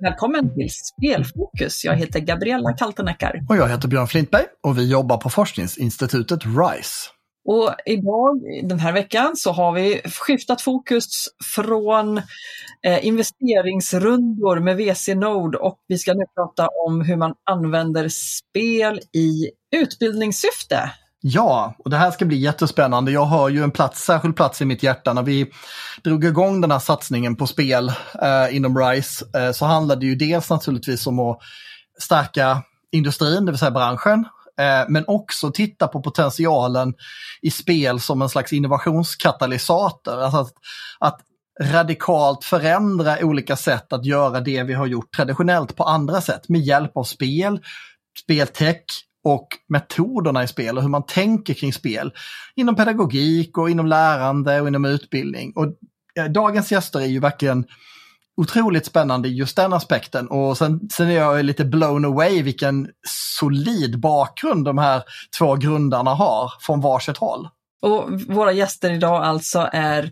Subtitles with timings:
[0.00, 1.84] Välkommen till Spelfokus.
[1.84, 3.44] Jag heter Gabriella Kalteneckar.
[3.48, 7.15] Och jag heter Björn Flintberg och vi jobbar på forskningsinstitutet RISE.
[7.46, 11.06] Och idag, den här veckan, så har vi skiftat fokus
[11.54, 12.18] från
[12.82, 19.00] eh, investeringsrundor med VC Node och vi ska nu prata om hur man använder spel
[19.12, 20.90] i utbildningssyfte.
[21.20, 23.12] Ja, och det här ska bli jättespännande.
[23.12, 25.12] Jag har ju en plats, särskild plats i mitt hjärta.
[25.12, 25.50] När vi
[26.04, 27.92] drog igång den här satsningen på spel
[28.22, 31.38] eh, inom RISE eh, så handlade det ju dels naturligtvis om att
[31.98, 34.24] stärka industrin, det vill säga branschen,
[34.60, 36.94] eh, men också titta på potentialen
[37.42, 40.20] i spel som en slags innovationskatalysator.
[40.20, 40.52] Alltså att,
[40.98, 41.20] att
[41.62, 46.60] radikalt förändra olika sätt att göra det vi har gjort traditionellt på andra sätt med
[46.60, 47.60] hjälp av spel,
[48.24, 48.84] speltech,
[49.26, 52.12] och metoderna i spel och hur man tänker kring spel
[52.56, 55.52] inom pedagogik och inom lärande och inom utbildning.
[55.56, 55.66] Och
[56.18, 57.64] eh, dagens gäster är ju verkligen
[58.36, 62.88] otroligt spännande just den aspekten och sen, sen är jag lite blown away vilken
[63.38, 65.02] solid bakgrund de här
[65.38, 67.48] två grundarna har från varsitt håll.
[67.82, 70.10] Och våra gäster idag alltså är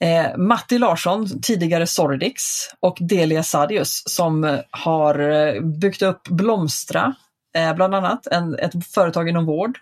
[0.00, 2.42] Eh, Matti Larsson, tidigare Sordix
[2.80, 7.14] och Delia Sadius som har eh, byggt upp Blomstra
[7.56, 9.78] eh, bland annat, en, ett företag inom vård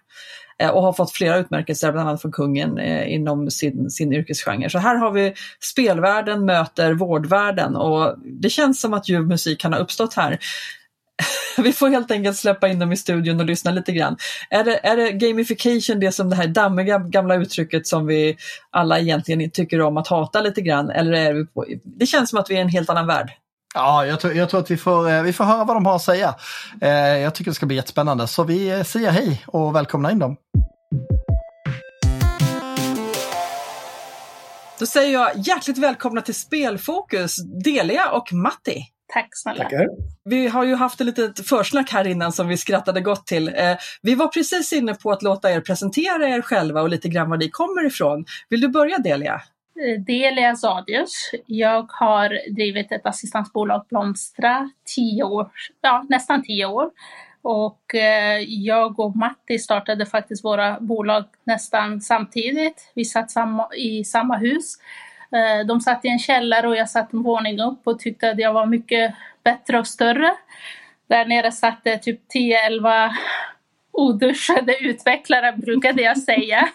[0.59, 4.71] eh, och har fått flera utmärkelser, bland annat från kungen eh, inom sin, sin yrkesgenre.
[4.71, 9.73] Så här har vi spelvärlden möter vårdvärlden och det känns som att ljuv musik kan
[9.73, 10.39] ha uppstått här.
[11.63, 14.17] vi får helt enkelt släppa in dem i studion och lyssna lite grann.
[14.51, 18.37] Är det, är det gamification, det som det här dammiga gamla uttrycket som vi
[18.71, 20.91] alla egentligen tycker om att hata lite grann?
[20.91, 23.33] Eller är vi på, det känns som att vi är i en helt annan värld.
[23.75, 25.97] Ja, jag tror, jag tror att vi får, eh, vi får höra vad de har
[25.97, 26.35] att säga.
[26.81, 30.19] Eh, jag tycker det ska bli jättespännande, så vi eh, säger hej och välkomna in
[30.19, 30.37] dem.
[34.79, 38.87] Då säger jag hjärtligt välkomna till Spelfokus, Delia och Matti.
[39.13, 39.65] Tack snälla.
[39.65, 39.87] Tackar.
[40.25, 43.53] Vi har ju haft ett litet försnack här innan som vi skrattade gott till.
[44.03, 47.37] Vi var precis inne på att låta er presentera er själva och lite grann var
[47.37, 48.25] ni kommer ifrån.
[48.49, 49.43] Vill du börja Delia?
[50.07, 51.31] Delia Zadius.
[51.47, 56.91] Jag har drivit ett assistansbolag Blomstra tio år, ja, nästan tio år.
[57.43, 62.93] Och eh, jag och Matti startade faktiskt våra bolag nästan samtidigt.
[62.95, 64.75] Vi satt samma, i samma hus.
[65.33, 68.39] Eh, de satt i en källare och jag satt en våning upp och tyckte att
[68.39, 69.15] jag var mycket
[69.45, 70.35] bättre och större.
[71.07, 73.11] Där nere satt det typ 10-11
[73.95, 76.69] oduschade utvecklare brukade jag säga.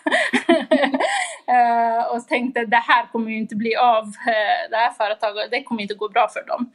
[1.50, 5.64] uh, och tänkte det här kommer ju inte bli av, uh, det här företaget, det
[5.64, 6.72] kommer inte gå bra för dem.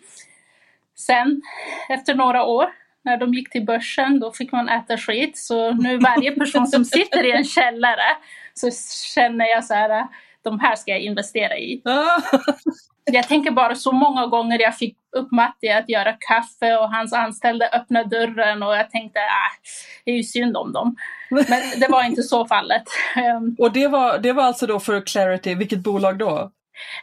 [0.97, 1.43] Sen
[1.89, 2.71] efter några år
[3.03, 6.85] när de gick till börsen då fick man äta skit så nu varje person som
[6.85, 8.17] sitter i en källare
[8.55, 8.71] så
[9.15, 10.07] känner jag så här
[10.43, 11.83] de här ska jag investera i.
[13.13, 17.13] jag tänker bara så många gånger jag fick upp Matti att göra kaffe och hans
[17.13, 19.69] anställda öppnade dörren och jag tänkte ah,
[20.05, 20.97] det är ju synd om dem.
[21.31, 22.83] Men det var inte så fallet.
[23.17, 23.57] Ehm.
[23.59, 26.51] och det var, det var alltså då för Clarity, vilket bolag då?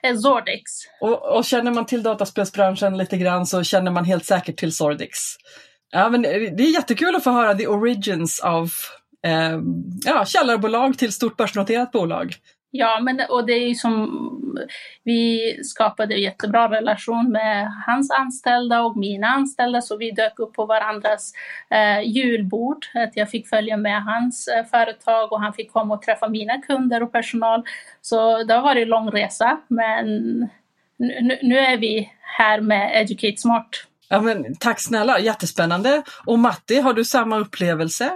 [0.03, 0.71] Eh, Zordix.
[1.01, 5.17] Och, och, känner man till dataspelsbranschen lite grann så känner man helt säkert till Zordix.
[5.91, 8.71] Ja, men det är jättekul att få höra the origins av
[9.25, 9.59] eh,
[10.05, 12.35] ja, källarbolag till stort börsnoterat bolag.
[12.73, 14.27] Ja, men och det är ju som
[15.03, 20.53] vi skapade en jättebra relation med hans anställda och mina anställda så vi dök upp
[20.53, 21.33] på varandras
[21.69, 22.85] eh, julbord.
[22.93, 26.61] Att jag fick följa med hans eh, företag och han fick komma och träffa mina
[26.61, 27.63] kunder och personal.
[28.01, 30.05] Så det har varit en lång resa men
[30.97, 33.69] nu, nu är vi här med Educate Smart.
[34.09, 36.03] Ja, men, tack snälla, jättespännande.
[36.25, 38.11] Och Matti, har du samma upplevelse?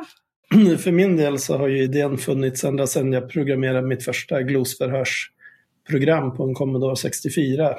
[0.80, 6.38] För min del så har ju idén funnits ända sedan jag programmerade mitt första glosförhörsprogram
[6.38, 7.76] på en Commodore 64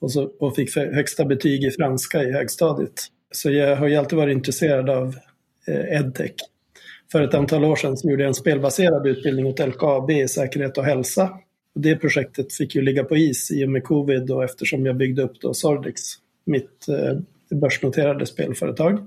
[0.00, 3.02] och, så, och fick högsta betyg i franska i högstadiet.
[3.30, 5.16] Så jag har ju alltid varit intresserad av
[5.66, 6.32] eh, edtech.
[7.12, 10.78] För ett antal år sedan så gjorde jag en spelbaserad utbildning åt LKAB i säkerhet
[10.78, 11.30] och hälsa.
[11.74, 14.96] Och det projektet fick ju ligga på is i och med covid och eftersom jag
[14.96, 16.00] byggde upp då Sordix,
[16.44, 17.18] mitt eh,
[17.58, 18.98] börsnoterade spelföretag.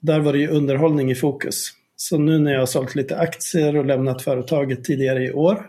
[0.00, 1.70] Där var det ju underhållning i fokus.
[2.02, 5.66] Så nu när jag har sålt lite aktier och lämnat företaget tidigare i år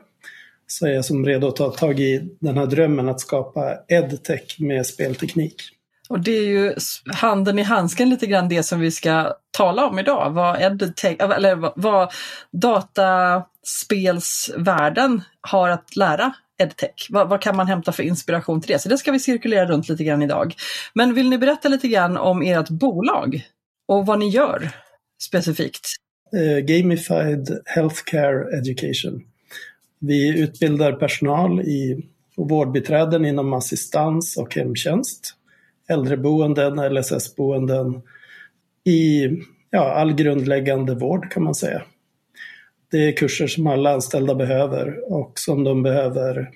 [0.67, 4.59] så är jag som redo att ta tag i den här drömmen att skapa edtech
[4.59, 5.55] med spelteknik.
[6.09, 6.73] Och det är ju
[7.13, 10.31] handen i handsken lite grann det som vi ska tala om idag.
[10.31, 12.11] Vad, edtech, eller vad
[12.51, 17.07] dataspelsvärlden har att lära edtech?
[17.09, 18.79] Vad, vad, kan man hämta för inspiration till det?
[18.79, 20.55] Så det ska vi cirkulera runt lite grann idag.
[20.93, 23.41] Men vill ni berätta lite grann om ert bolag
[23.87, 24.69] och vad ni gör
[25.23, 25.87] specifikt?
[26.33, 29.23] Eh, gamified Healthcare Education.
[29.99, 32.05] Vi utbildar personal i
[32.35, 35.35] vårdbiträden inom assistans och hemtjänst,
[35.89, 38.01] äldreboenden, LSS-boenden,
[38.83, 39.29] i
[39.69, 41.81] ja, all grundläggande vård kan man säga.
[42.91, 46.49] Det är kurser som alla anställda behöver och som de behöver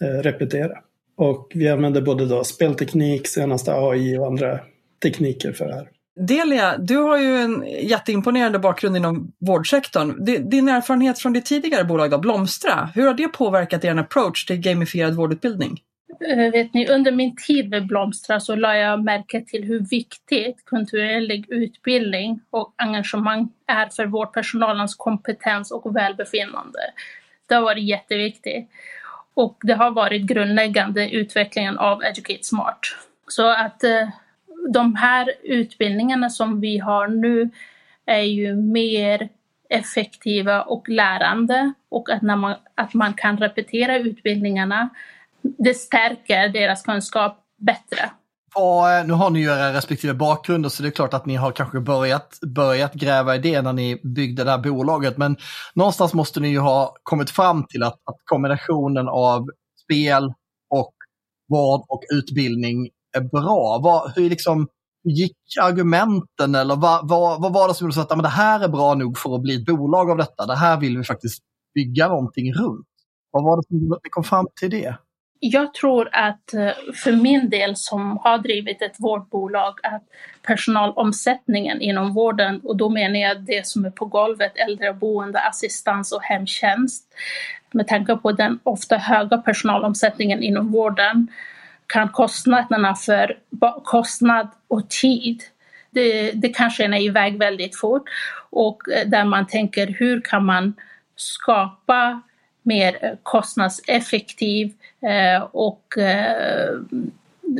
[0.00, 0.78] eh, repetera.
[1.16, 4.60] Och vi använder både då spelteknik, senaste AI och andra
[5.02, 5.88] tekniker för det här.
[6.16, 10.24] Delia, du har ju en jätteimponerande bakgrund inom vårdsektorn.
[10.50, 14.56] Din erfarenhet från ditt tidigare bolag då, Blomstra, hur har det påverkat er approach till
[14.56, 15.80] gamifierad vårdutbildning?
[16.28, 20.64] Eh, vet ni, under min tid med Blomstra så la jag märke till hur viktigt
[20.64, 26.78] kontinuerlig utbildning och engagemang är för vårdpersonalens kompetens och välbefinnande.
[27.48, 28.70] Det har varit jätteviktigt.
[29.34, 32.78] Och det har varit grundläggande utvecklingen av Educate Smart.
[33.28, 34.08] Så att eh,
[34.68, 37.50] de här utbildningarna som vi har nu
[38.06, 39.28] är ju mer
[39.70, 44.88] effektiva och lärande och att, när man, att man kan repetera utbildningarna,
[45.42, 48.10] det stärker deras kunskap bättre.
[48.54, 51.36] Och eh, nu har ni ju era respektive bakgrunder så det är klart att ni
[51.36, 55.16] har kanske börjat, börjat gräva i det när ni byggde det här bolaget.
[55.16, 55.36] Men
[55.74, 59.46] någonstans måste ni ju ha kommit fram till att, att kombinationen av
[59.84, 60.32] spel
[60.70, 60.94] och
[61.48, 63.80] vård och utbildning är bra?
[63.82, 64.68] Vad, hur liksom,
[65.04, 68.60] gick argumenten eller vad, vad, vad var det som gjorde så att men det här
[68.60, 70.46] är bra nog för att bli ett bolag av detta?
[70.46, 71.42] Det här vill vi faktiskt
[71.74, 72.86] bygga någonting runt.
[73.30, 74.96] Vad var det som gjorde att ni kom fram till det?
[75.44, 80.02] Jag tror att eh, för min del som har drivit ett vårdbolag att
[80.42, 86.22] personalomsättningen inom vården och då menar jag det som är på golvet, äldreboende, assistans och
[86.22, 87.04] hemtjänst.
[87.72, 91.28] Med tanke på den ofta höga personalomsättningen inom vården
[91.92, 93.38] kan kostnaderna för
[93.84, 95.42] kostnad och tid,
[95.90, 98.02] det, det kan skena iväg väldigt fort.
[98.50, 100.74] Och eh, där man tänker hur kan man
[101.16, 102.22] skapa
[102.62, 104.72] mer eh, kostnadseffektiv
[105.02, 106.78] eh, och eh,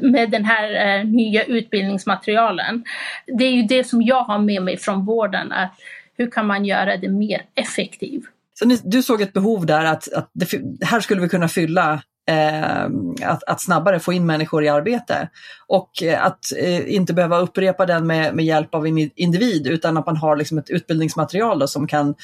[0.02, 2.84] med den här nya utbildningsmaterialen.
[3.26, 5.75] Det är ju det som jag har med mig från vården, att
[6.17, 8.25] hur kan man göra det mer effektivt?
[8.55, 10.49] Så ni, du såg ett behov där att, att det,
[10.81, 12.84] här skulle vi kunna fylla eh,
[13.30, 15.28] att, att, snabbare få in människor i arbete.
[15.66, 19.96] Och eh, att eh, inte behöva upprepa den med, med, hjälp av en individ utan
[19.96, 22.14] att man har liksom ett utbildningsmaterial då, som kan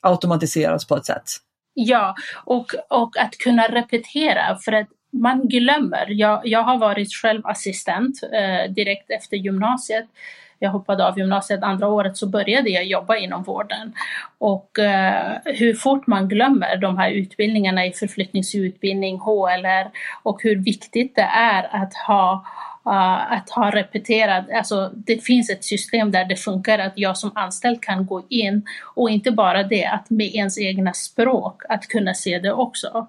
[0.00, 1.30] automatiseras på ett sätt.
[1.74, 2.14] Ja,
[2.44, 6.06] och, och att kunna repetera för att man glömmer.
[6.08, 10.06] Jag, jag har varit själv assistent eh, direkt efter gymnasiet
[10.58, 13.92] jag hoppade av gymnasiet andra året så började jag jobba inom vården.
[14.38, 19.90] Och eh, hur fort man glömmer de här utbildningarna i förflyttningsutbildning, HLR
[20.22, 22.44] och hur viktigt det är att ha
[22.86, 27.30] Uh, att ha repeterat, alltså det finns ett system där det funkar att jag som
[27.34, 28.62] anställd kan gå in
[28.94, 33.06] och inte bara det, att med ens egna språk att kunna se det också.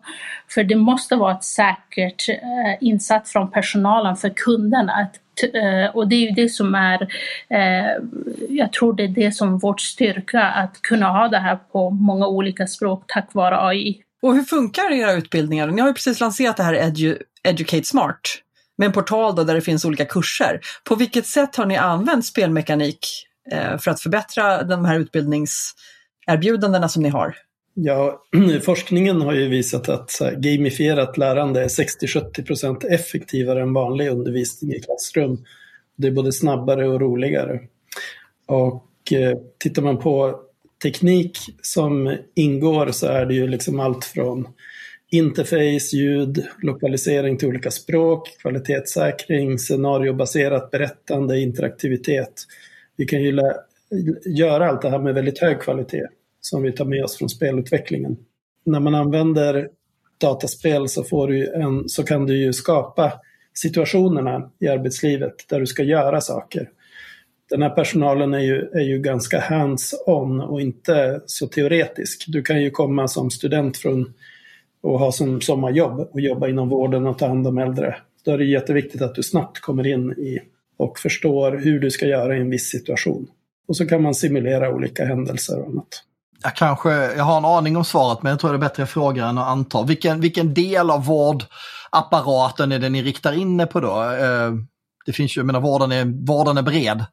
[0.48, 5.96] För det måste vara ett säkert eh, uh, insats från personalen för kunderna att Eh,
[5.96, 7.02] och det är ju det som är,
[7.50, 7.92] eh,
[8.50, 12.28] jag tror det är det som vårt styrka, att kunna ha det här på många
[12.28, 14.02] olika språk tack vare AI.
[14.22, 15.68] Och hur funkar era utbildningar?
[15.68, 18.22] Ni har ju precis lanserat det här Edu Educate Smart
[18.78, 20.60] med en portal där det finns olika kurser.
[20.84, 23.00] På vilket sätt har ni använt spelmekanik
[23.52, 27.36] eh, för att förbättra de här utbildningserbjudandena som ni har?
[27.82, 28.24] Ja,
[28.62, 35.46] forskningen har ju visat att gamifierat lärande är 60-70% effektivare än vanlig undervisning i klassrum.
[35.96, 37.60] Det är både snabbare och roligare.
[38.46, 40.40] Och eh, tittar man på
[40.84, 44.48] teknik som ingår så är det ju liksom allt från
[45.12, 52.34] interface, ljud, lokalisering till olika språk, kvalitetssäkring, scenariobaserat berättande, interaktivitet.
[52.96, 53.42] Vi kan ju
[54.26, 56.08] göra allt det här med väldigt hög kvalitet
[56.42, 58.18] som vi tar med oss från spelutvecklingen.
[58.66, 59.70] När man använder
[60.18, 63.14] dataspel så, får du en, så kan du ju skapa
[63.54, 66.70] situationerna i arbetslivet där du ska göra saker.
[67.50, 72.26] Den här personalen är ju, är ju ganska hands-on och inte så teoretisk.
[72.28, 74.14] Du kan ju komma som student från
[74.82, 77.96] och ha som sommarjobb och jobba inom vården och ta hand om äldre.
[78.26, 80.40] Då är det jätteviktigt att du snabbt kommer in i
[80.78, 83.28] och förstår hur du ska göra i en viss situation.
[83.68, 86.04] Och så kan man simulera olika händelser och annat.
[86.44, 88.90] Jag kanske, jag har en aning om svaret men jag tror det är bättre att
[88.90, 89.84] fråga än att anta.
[89.84, 94.04] Vilken, vilken del av vårdapparaten är det ni riktar in er på då?
[94.04, 94.52] Eh,
[95.06, 97.06] det finns ju, jag menar vården är, vården är bred.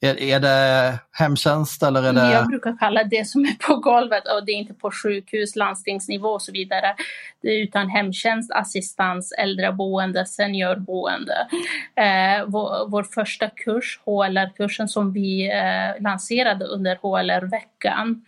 [0.00, 2.32] Är, är det hemtjänst eller är det?
[2.32, 6.28] Jag brukar kalla det som är på golvet och det är inte på sjukhus, landstingsnivå
[6.28, 6.94] och så vidare.
[7.42, 11.48] Det är utan hemtjänst, assistans, äldreboende, seniorboende.
[11.94, 18.24] Eh, vår, vår, första kurs, HLR-kursen som vi eh, lanserade under HLR-veckan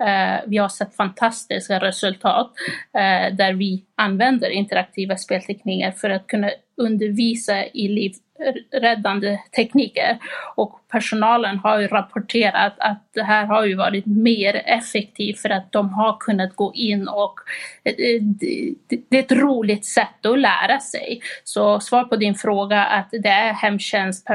[0.00, 2.52] Eh, vi har sett fantastiska resultat
[2.94, 10.18] eh, där vi använder interaktiva speltekniker för att kunna undervisa i livräddande tekniker.
[10.54, 15.72] Och personalen har ju rapporterat att det här har ju varit mer effektivt för att
[15.72, 17.34] de har kunnat gå in och
[17.84, 18.22] eh, eh,
[19.08, 21.20] det är ett roligt sätt att lära sig.
[21.44, 24.26] Så svar på din fråga att det är hemtjänst,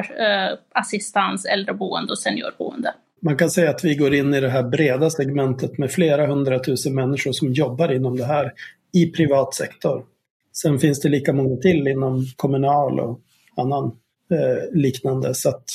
[0.73, 2.93] assistans, äldreboende och seniorboende.
[3.21, 6.95] Man kan säga att vi går in i det här breda segmentet med flera hundratusen
[6.95, 8.53] människor som jobbar inom det här
[8.93, 10.03] i privat sektor.
[10.53, 13.19] Sen finns det lika många till inom kommunal och
[13.57, 13.85] annan
[14.31, 15.33] eh, liknande.
[15.35, 15.65] Så att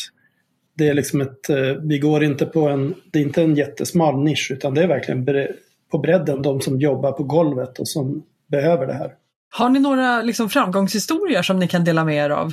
[0.75, 4.25] det är liksom ett, eh, vi går inte på en, det är inte en jättesmal
[4.25, 5.49] nisch utan det är verkligen bre,
[5.91, 9.12] på bredden de som jobbar på golvet och som behöver det här.
[9.50, 12.53] Har ni några liksom, framgångshistorier som ni kan dela med er av?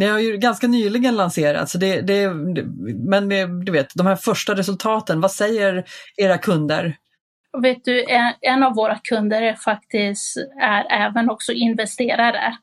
[0.00, 2.30] Ni har ju ganska nyligen lanserat, det, det,
[2.94, 3.28] men
[3.64, 5.84] du vet, de här första resultaten, vad säger
[6.16, 6.96] era kunder?
[7.62, 12.56] Vet du, en, en av våra kunder är faktiskt är även också investerare.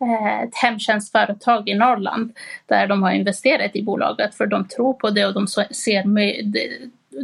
[0.00, 2.32] Eh, ett hemtjänstföretag i Norrland
[2.66, 6.56] där de har investerat i bolaget för de tror på det och de ser med,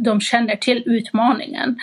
[0.03, 1.79] de känner till utmaningen.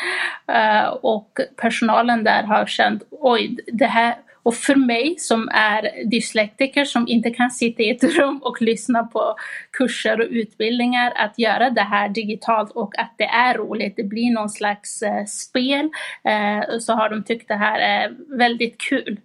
[0.53, 6.85] Uh, och personalen där har känt, oj, det här, och för mig som är dyslektiker
[6.85, 9.37] som inte kan sitta i ett rum och lyssna på
[9.71, 14.31] kurser och utbildningar, att göra det här digitalt och att det är roligt, det blir
[14.31, 15.91] någon slags eh, spel,
[16.25, 19.21] eh, så har de tyckt det här är väldigt kul.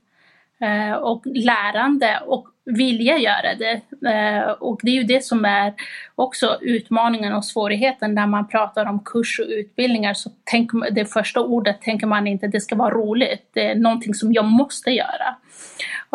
[0.61, 3.81] Eh, och lärande och vilja göra det.
[4.09, 5.73] Eh, och det är ju det som är
[6.15, 10.13] också utmaningen och svårigheten när man pratar om kurs och utbildningar.
[10.13, 13.49] Så tänk, det första ordet tänker man inte det ska vara roligt.
[13.53, 15.35] Det är någonting som jag måste göra.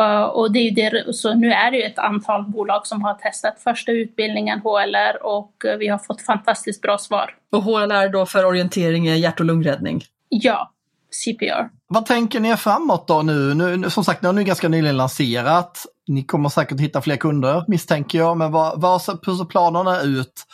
[0.00, 3.14] Uh, och det är det, så nu är det ju ett antal bolag som har
[3.14, 7.34] testat första utbildningen, HLR, och vi har fått fantastiskt bra svar.
[7.52, 10.02] Och HLR då för orientering i hjärt och lungräddning?
[10.28, 10.72] Ja,
[11.10, 11.68] CPR.
[11.88, 13.54] Vad tänker ni framåt då nu?
[13.54, 13.90] nu?
[13.90, 15.86] Som sagt, ni har nu ganska nyligen lanserat.
[16.08, 20.46] Ni kommer säkert hitta fler kunder misstänker jag, men vad, vad ser planerna ut?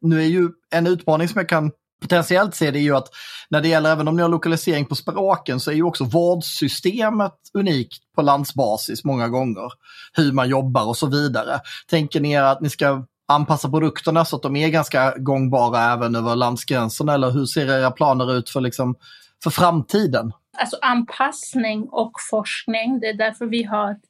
[0.00, 1.70] Nu är ju en utmaning som jag kan
[2.00, 3.08] potentiellt se det är ju att
[3.48, 7.34] när det gäller, även om ni har lokalisering på språken, så är ju också vårdsystemet
[7.54, 9.72] unikt på landsbasis många gånger.
[10.12, 11.60] Hur man jobbar och så vidare.
[11.90, 16.16] Tänker ni er att ni ska anpassa produkterna så att de är ganska gångbara även
[16.16, 18.94] över landsgränserna eller hur ser era planer ut för liksom
[19.42, 20.32] för framtiden?
[20.58, 24.02] Alltså anpassning och forskning, det är därför vi har ett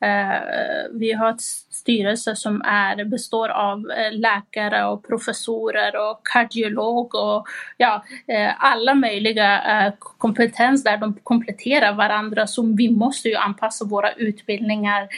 [0.00, 7.14] Eh, vi har ett styrelse som är, består av eh, läkare och professorer och kardiolog
[7.14, 12.46] och ja, eh, alla möjliga kompetens där de kompletterar varandra.
[12.46, 15.08] Så vi måste ju anpassa våra utbildningar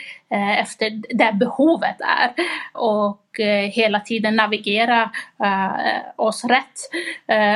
[0.58, 2.34] efter det behovet är
[2.72, 3.24] och
[3.72, 5.10] hela tiden navigera
[6.16, 6.80] oss rätt.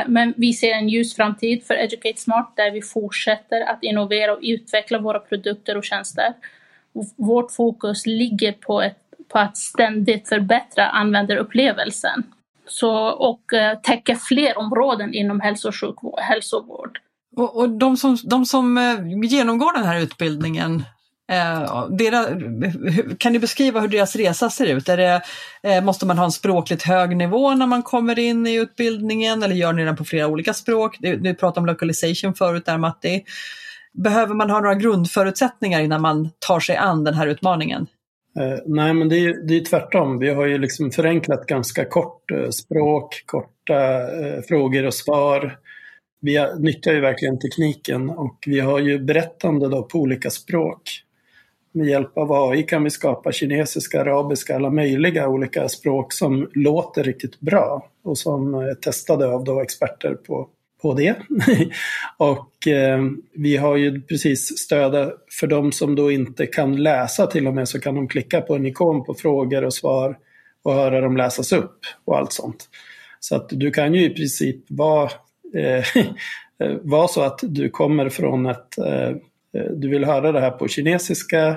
[0.07, 4.39] Men vi ser en ljus framtid för Educate Smart där vi fortsätter att innovera och
[4.41, 6.33] utveckla våra produkter och tjänster
[7.17, 8.97] vårt fokus ligger på, ett,
[9.27, 12.23] på att ständigt förbättra användarupplevelsen.
[12.67, 16.99] Så, och eh, täcka fler områden inom hälso och sjukvård, hälsovård.
[17.35, 20.83] Och, och de, som, de som eh, genomgår den här utbildningen,
[21.31, 22.27] eh, deras,
[23.17, 24.89] kan ni beskriva hur deras resa ser ut?
[24.89, 25.21] Är det,
[25.63, 29.55] eh, måste man ha en språkligt hög nivå när man kommer in i utbildningen eller
[29.55, 30.97] gör ni den på flera olika språk?
[30.99, 33.23] Du, du pratade om localization förut där Matti.
[33.93, 37.87] Behöver man ha några grundförutsättningar innan man tar sig an den här utmaningen?
[38.39, 40.19] Eh, nej, men det är, det är tvärtom.
[40.19, 45.57] Vi har ju liksom förenklat ganska kort eh, språk, korta eh, frågor och svar.
[46.21, 50.81] Vi nyttjar ju verkligen tekniken och vi har ju berättande då på olika språk.
[51.71, 57.03] Med hjälp av AI kan vi skapa kinesiska, arabiska, alla möjliga olika språk som låter
[57.03, 60.49] riktigt bra och som är testade av då experter på
[60.83, 61.15] på det.
[62.17, 63.01] och eh,
[63.33, 67.69] vi har ju precis stöd för de som då inte kan läsa till och med
[67.69, 70.17] så kan de klicka på en ikon på frågor och svar
[70.63, 72.69] och höra dem läsas upp och allt sånt.
[73.19, 75.09] Så att du kan ju i princip vara,
[75.55, 75.85] eh,
[76.81, 79.09] vara så att du kommer från ett, eh,
[79.57, 81.55] eh, du vill höra det här på kinesiska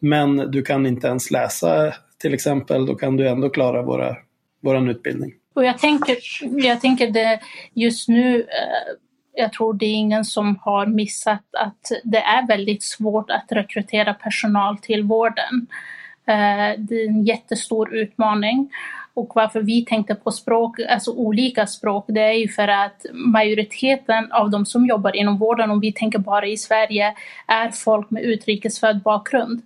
[0.00, 4.16] men du kan inte ens läsa till exempel, då kan du ändå klara våra,
[4.62, 5.32] våran utbildning.
[5.60, 6.16] Och jag tänker,
[6.64, 7.40] jag tänker det
[7.74, 8.94] just nu, eh,
[9.34, 14.14] jag tror det är ingen som har missat att det är väldigt svårt att rekrytera
[14.14, 15.66] personal till vården.
[16.26, 18.70] Eh, det är en jättestor utmaning.
[19.14, 24.32] Och varför vi tänkte på språk, alltså olika språk, det är ju för att majoriteten
[24.32, 27.14] av de som jobbar inom vården, om vi tänker bara i Sverige,
[27.46, 29.62] är folk med utrikesfödd bakgrund.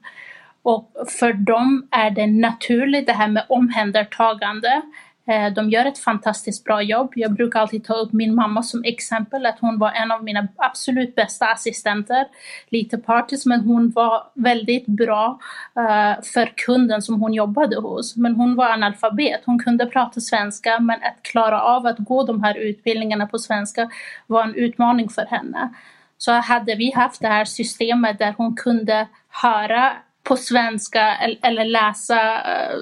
[0.63, 4.83] Och för dem är det naturligt det här med omhändertagande.
[5.27, 7.13] Eh, de gör ett fantastiskt bra jobb.
[7.17, 10.49] Jag brukar alltid ta upp min mamma som exempel, att hon var en av mina
[10.57, 12.27] absolut bästa assistenter.
[12.69, 15.39] Lite partisk, men hon var väldigt bra
[15.77, 18.17] eh, för kunden som hon jobbade hos.
[18.17, 22.43] Men hon var analfabet, hon kunde prata svenska, men att klara av att gå de
[22.43, 23.91] här utbildningarna på svenska
[24.27, 25.75] var en utmaning för henne.
[26.19, 32.35] Så hade vi haft det här systemet där hon kunde höra på svenska eller läsa
[32.35, 32.77] eh,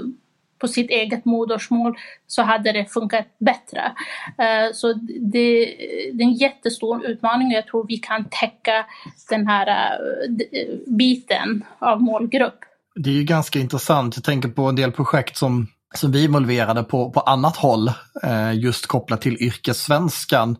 [0.62, 3.92] på sitt eget modersmål så hade det funkat bättre.
[4.38, 4.92] Eh, så
[5.32, 5.74] det,
[6.12, 8.86] det är en jättestor utmaning och jag tror vi kan täcka
[9.30, 12.58] den här eh, eh, biten av målgrupp.
[12.94, 14.16] Det är ju ganska intressant.
[14.16, 17.90] Jag tänker på en del projekt som, som vi involverade på, på annat håll,
[18.54, 20.56] just kopplat till yrkessvenskan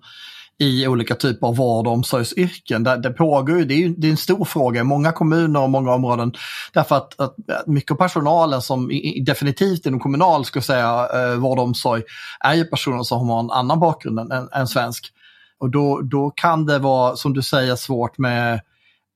[0.63, 2.85] i olika typer av vård och omsorgsyrken.
[2.85, 5.61] Det, det pågår ju, det är, ju, det är en stor fråga i många kommuner
[5.61, 6.33] och många områden.
[6.73, 11.59] Därför att, att mycket av personalen som i, definitivt inom kommunal, ska säga, eh, vård
[11.59, 12.03] och omsorg,
[12.41, 15.13] är ju personer som har en annan bakgrund än, än svensk.
[15.59, 18.61] Och då, då kan det vara, som du säger, svårt med,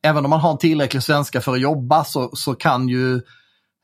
[0.02, 3.22] även om man har en tillräcklig svenska för att jobba så, så kan ju Eh,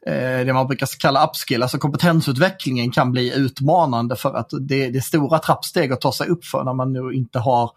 [0.07, 4.99] Eh, det man brukar kalla upskill, alltså kompetensutvecklingen kan bli utmanande för att det, det
[4.99, 7.71] är stora trappsteg att ta sig upp för när man nu inte har,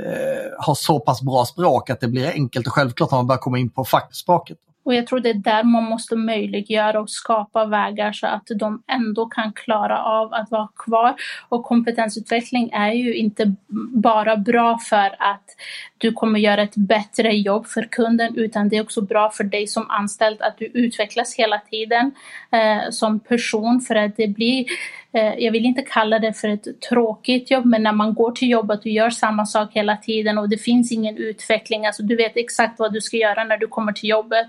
[0.00, 3.40] eh, har så pass bra språk att det blir enkelt och självklart när man börjar
[3.40, 4.58] komma in på fackspråket.
[4.86, 8.82] Och jag tror det är där man måste möjliggöra och skapa vägar så att de
[8.92, 11.14] ändå kan klara av att vara kvar.
[11.48, 13.54] Och kompetensutveckling är ju inte
[14.02, 15.44] bara bra för att
[15.98, 19.66] du kommer göra ett bättre jobb för kunden utan det är också bra för dig
[19.66, 22.12] som anställd att du utvecklas hela tiden
[22.50, 23.80] eh, som person.
[23.80, 24.66] För att det blir
[25.16, 28.50] Eh, jag vill inte kalla det för ett tråkigt jobb, men när man går till
[28.50, 32.36] jobbet och gör samma sak hela tiden och det finns ingen utveckling, alltså du vet
[32.36, 34.46] exakt vad du ska göra när du kommer till jobbet,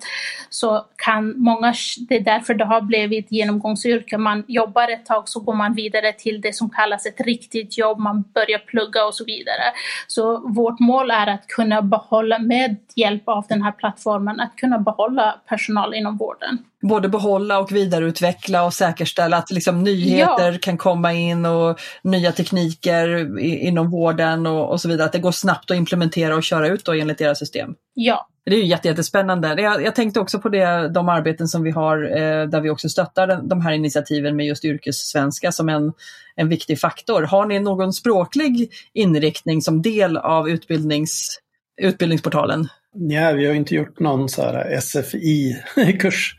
[0.50, 1.74] så kan många,
[2.10, 6.14] det är därför det har blivit genomgångsyrke, man jobbar ett tag så går man vidare
[6.14, 9.64] till det som kallas ett riktigt jobb, man börjar plugga och så vidare.
[10.08, 14.56] Så vårt mål är att att kunna behålla, med hjälp av den här plattformen, att
[14.56, 20.58] kunna behålla personal inom vården både behålla och vidareutveckla och säkerställa att liksom nyheter ja.
[20.62, 25.06] kan komma in och nya tekniker inom vården och, och, så vidare.
[25.06, 27.74] Att det går snabbt att implementera och köra ut då enligt deras system.
[27.94, 28.28] Ja.
[28.46, 29.62] Det är ju jättespännande.
[29.62, 32.90] Jag, jag tänkte också på det, de arbeten som vi har eh, där vi också
[32.90, 35.94] stöttar den, de här initiativen med just yrkessvenska som en,
[36.36, 37.22] en viktig faktor.
[37.22, 41.40] Har ni någon språklig inriktning som del av utbildnings,
[41.82, 42.68] utbildningsportalen?
[43.00, 46.36] Nej, vi har inte gjort någon så här SFI-kurs.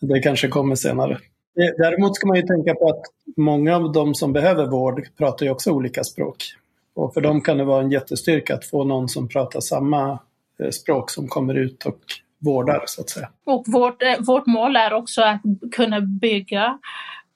[0.00, 1.12] Det kanske kommer senare.
[1.60, 3.02] Eh, däremot ska man ju tänka på att
[3.36, 6.36] många av de som behöver vård pratar ju också olika språk.
[6.94, 10.18] Och för dem kan det vara en jättestyrka att få någon som pratar samma
[10.60, 11.98] eh, språk som kommer ut och
[12.38, 13.28] vårdar så att säga.
[13.46, 15.40] Och vårt, eh, vårt mål är också att
[15.72, 16.78] kunna bygga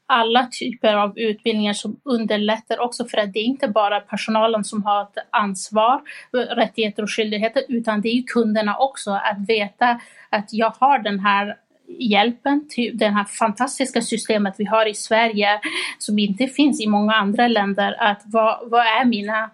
[0.08, 4.82] alla typer av utbildningar som underlättar också för att det är inte bara personalen som
[4.82, 6.00] har ett ansvar,
[6.32, 11.56] rättigheter och skyldigheter utan det är kunderna också att veta att jag har den här
[11.98, 15.60] hjälpen, till det här fantastiska systemet vi har i Sverige
[15.98, 17.96] som inte finns i många andra länder.
[17.98, 19.50] Att vad, vad är mina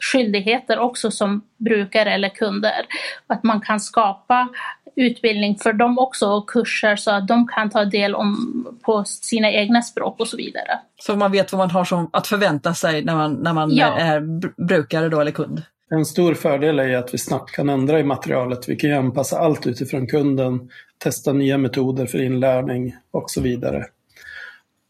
[0.00, 2.86] skyldigheter också som brukare eller kunder?
[3.26, 4.48] Att man kan skapa
[4.96, 9.50] utbildning för dem också och kurser så att de kan ta del om, på sina
[9.50, 10.78] egna språk och så vidare.
[11.00, 13.98] Så man vet vad man har som, att förvänta sig när man, när man ja.
[13.98, 14.20] är
[14.66, 15.62] brukare då eller kund?
[15.90, 18.68] En stor fördel är att vi snabbt kan ändra i materialet.
[18.68, 23.86] Vi kan anpassa allt utifrån kunden, testa nya metoder för inlärning och så vidare.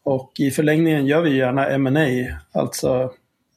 [0.04, 3.12] Och i förlängningen gör vi gärna M&A, alltså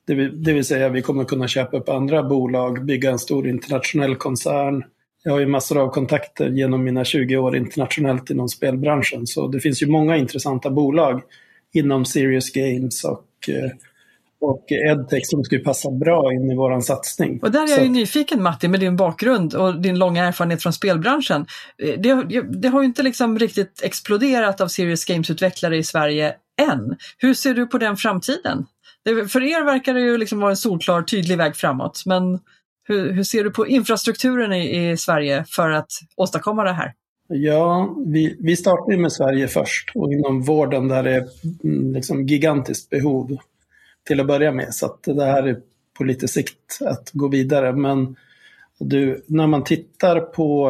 [0.08, 3.48] det vill, det vill säga vi kommer kunna köpa upp andra bolag, bygga en stor
[3.48, 4.84] internationell koncern,
[5.24, 9.28] jag har ju massor av kontakter genom mina 20 år internationellt inom spelbranschen.
[9.28, 11.22] Så det finns ju många intressanta bolag
[11.74, 13.72] inom Serious Games och, eh,
[14.42, 17.40] och Edtech som skulle passa bra in i vår satsning.
[17.42, 20.74] Och där är jag ju nyfiken Matti med din bakgrund och din långa erfarenhet från
[20.74, 21.46] spelbranschen.
[21.84, 26.98] Eh, det, det har ju inte liksom riktigt exploderat av Serious Games-utvecklare i Sverige än.
[27.18, 28.66] Hur ser du på den framtiden?
[29.06, 32.04] För er verkar det ju liksom vara en solklar, tydlig väg framåt.
[32.06, 32.40] Men
[32.84, 36.94] hur, hur ser du på infrastrukturen i, i, Sverige för att åstadkomma det här?
[37.28, 41.28] Ja, vi, vi startade med Sverige först och inom vården där det är
[41.64, 43.38] mm, liksom gigantiskt behov
[44.08, 44.74] till att börja med.
[44.74, 45.60] Så att det här är
[45.98, 47.74] på lite sikt att gå vidare.
[47.74, 48.16] Men
[48.80, 50.70] du, när man tittar på,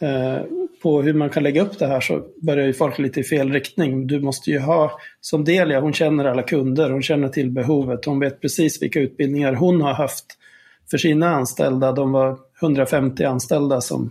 [0.00, 0.42] eh,
[0.84, 3.52] på hur man kan lägga upp det här så börjar ju folk lite i fel
[3.52, 4.06] riktning.
[4.06, 8.20] Du måste ju ha, som Delia, hon känner alla kunder, hon känner till behovet, hon
[8.20, 10.24] vet precis vilka utbildningar hon har haft
[10.90, 11.92] för sina anställda.
[11.92, 14.10] De var 150 anställda som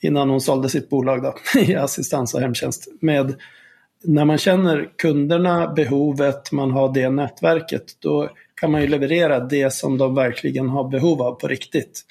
[0.00, 2.88] innan hon sålde sitt bolag då, i assistans och hemtjänst.
[3.00, 3.34] Med,
[4.04, 9.72] när man känner kunderna, behovet, man har det nätverket, då kan man ju leverera det
[9.72, 12.04] som de verkligen har behov av på riktigt.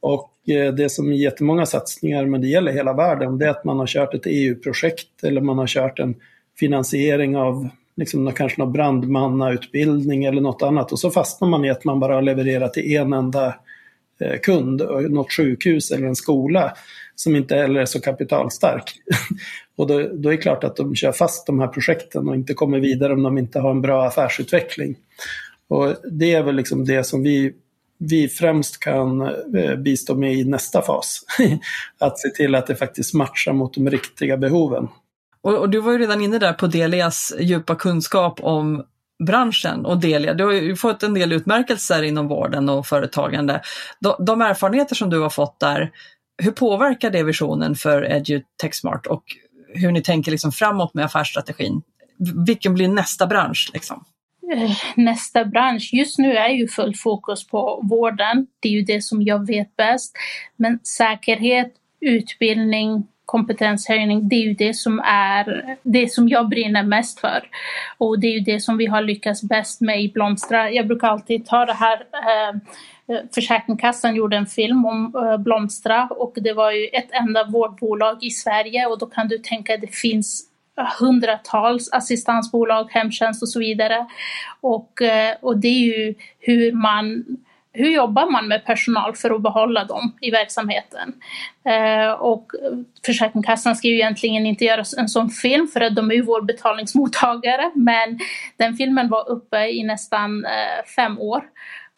[0.00, 3.64] Och eh, det som är jättemånga satsningar, men det gäller hela världen, det är att
[3.64, 6.14] man har kört ett EU-projekt eller man har kört en
[6.58, 11.84] finansiering av liksom, kanske någon brandmannautbildning eller något annat och så fastnar man i att
[11.84, 13.54] man bara har levererat till en enda
[14.20, 16.72] eh, kund, eh, något sjukhus eller en skola
[17.14, 18.92] som inte heller är så kapitalstark.
[19.76, 22.54] och då, då, är det klart att de kör fast de här projekten och inte
[22.54, 24.96] kommer vidare om de inte har en bra affärsutveckling.
[25.68, 27.52] Och det är väl liksom det som vi,
[28.00, 29.20] vi främst kan
[29.56, 31.20] eh, bistå med i nästa fas.
[31.98, 34.88] att se till att det faktiskt matchar mot de riktiga behoven.
[35.42, 38.84] Och, och, du var ju redan inne där på Delias djupa kunskap om
[39.26, 43.60] branschen och Delia, du har ju fått en del utmärkelser inom vården och företagande.
[44.00, 45.90] De, de erfarenheter som du har fått där,
[46.42, 49.24] hur påverkar det visionen för EduTechSmart och
[49.74, 51.82] hur ni tänker liksom framåt med affärsstrategin?
[52.46, 53.70] Vilken blir nästa bransch?
[53.74, 54.04] Liksom?
[54.52, 55.90] Eh, nästa bransch.
[55.92, 58.46] Just nu är ju full fokus på vården.
[58.60, 60.16] Det är ju det som jag vet bäst.
[60.56, 67.20] Men säkerhet, utbildning, kompetenshöjning, det är ju det som är det som jag brinner mest
[67.20, 67.48] för.
[67.98, 70.70] Och det är ju det som vi har lyckats bäst med i Blomstra.
[70.70, 72.60] Jag brukar alltid ta det här eh,
[73.34, 78.30] Försäkringskassan gjorde en film om eh, Blomstra och det var ju ett enda vårdbolag i
[78.30, 80.49] Sverige och då kan du tänka att det finns
[80.98, 84.06] hundratals assistansbolag, hemtjänst och så vidare.
[84.60, 87.24] Och, eh, och det är ju hur man
[87.72, 91.12] hur jobbar man med personal för att behålla dem i verksamheten?
[91.64, 92.52] Eh, och
[93.06, 96.42] Försäkringskassan ska ju egentligen inte göra en sån film för att de är ju vår
[96.42, 98.18] betalningsmottagare men
[98.56, 101.44] den filmen var uppe i nästan eh, fem år.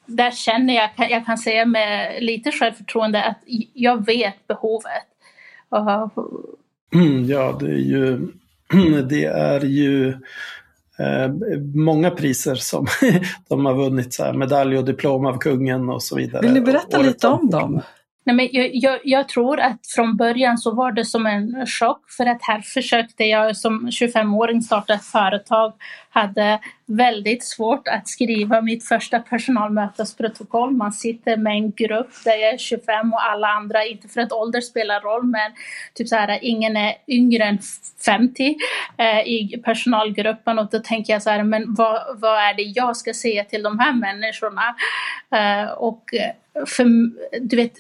[0.06, 3.38] Där känner jag, jag kan säga med lite självförtroende att
[3.74, 5.06] jag vet behovet.
[5.74, 6.06] Uh,
[6.94, 8.28] mm, ja, det är ju,
[9.08, 10.14] det är ju
[10.98, 11.30] Eh,
[11.74, 12.87] många priser som
[13.48, 16.42] de har vunnit, så här, medalj och diplom av kungen och så vidare.
[16.42, 17.80] Vill ni berätta lite om dem?
[18.24, 22.11] Nej, men jag, jag, jag, tror att från början så var det som en chock
[22.11, 25.72] för att här försökte jag som 25-åring starta ett företag,
[26.11, 30.70] hade väldigt svårt att skriva mitt första personalmötesprotokoll.
[30.70, 34.32] Man sitter med en grupp där jag är 25 och alla andra, inte för att
[34.32, 35.52] ålder spelar roll, men
[35.94, 37.58] typ så här, ingen är yngre än
[38.04, 38.56] 50
[38.96, 42.96] eh, i personalgruppen och då tänker jag så här, men vad, vad är det jag
[42.96, 44.74] ska säga till de här människorna?
[45.35, 46.04] Eh, och
[46.66, 46.85] för,
[47.40, 47.72] du vet,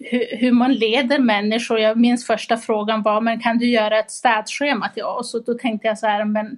[0.00, 1.78] hur, man leder människor.
[1.78, 5.34] Jag minns första frågan var, men kan du göra ett städschema till oss?
[5.34, 6.56] Och då tänkte jag så här, men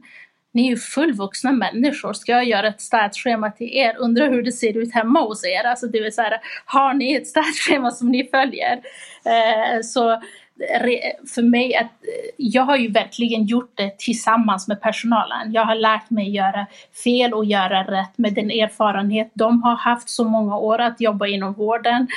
[0.52, 3.96] ni är ju fullvuxna människor, ska jag göra ett städschema till er?
[3.98, 5.64] Undrar hur det ser ut hemma hos er?
[5.64, 8.80] Alltså det vill säga, har ni ett städschema som ni följer?
[9.24, 10.22] Eh, så
[11.34, 15.52] för mig att eh, jag har ju verkligen gjort det tillsammans med personalen.
[15.52, 16.66] Jag har lärt mig göra
[17.04, 21.26] fel och göra rätt med den erfarenhet de har haft så många år att jobba
[21.26, 22.08] inom vården.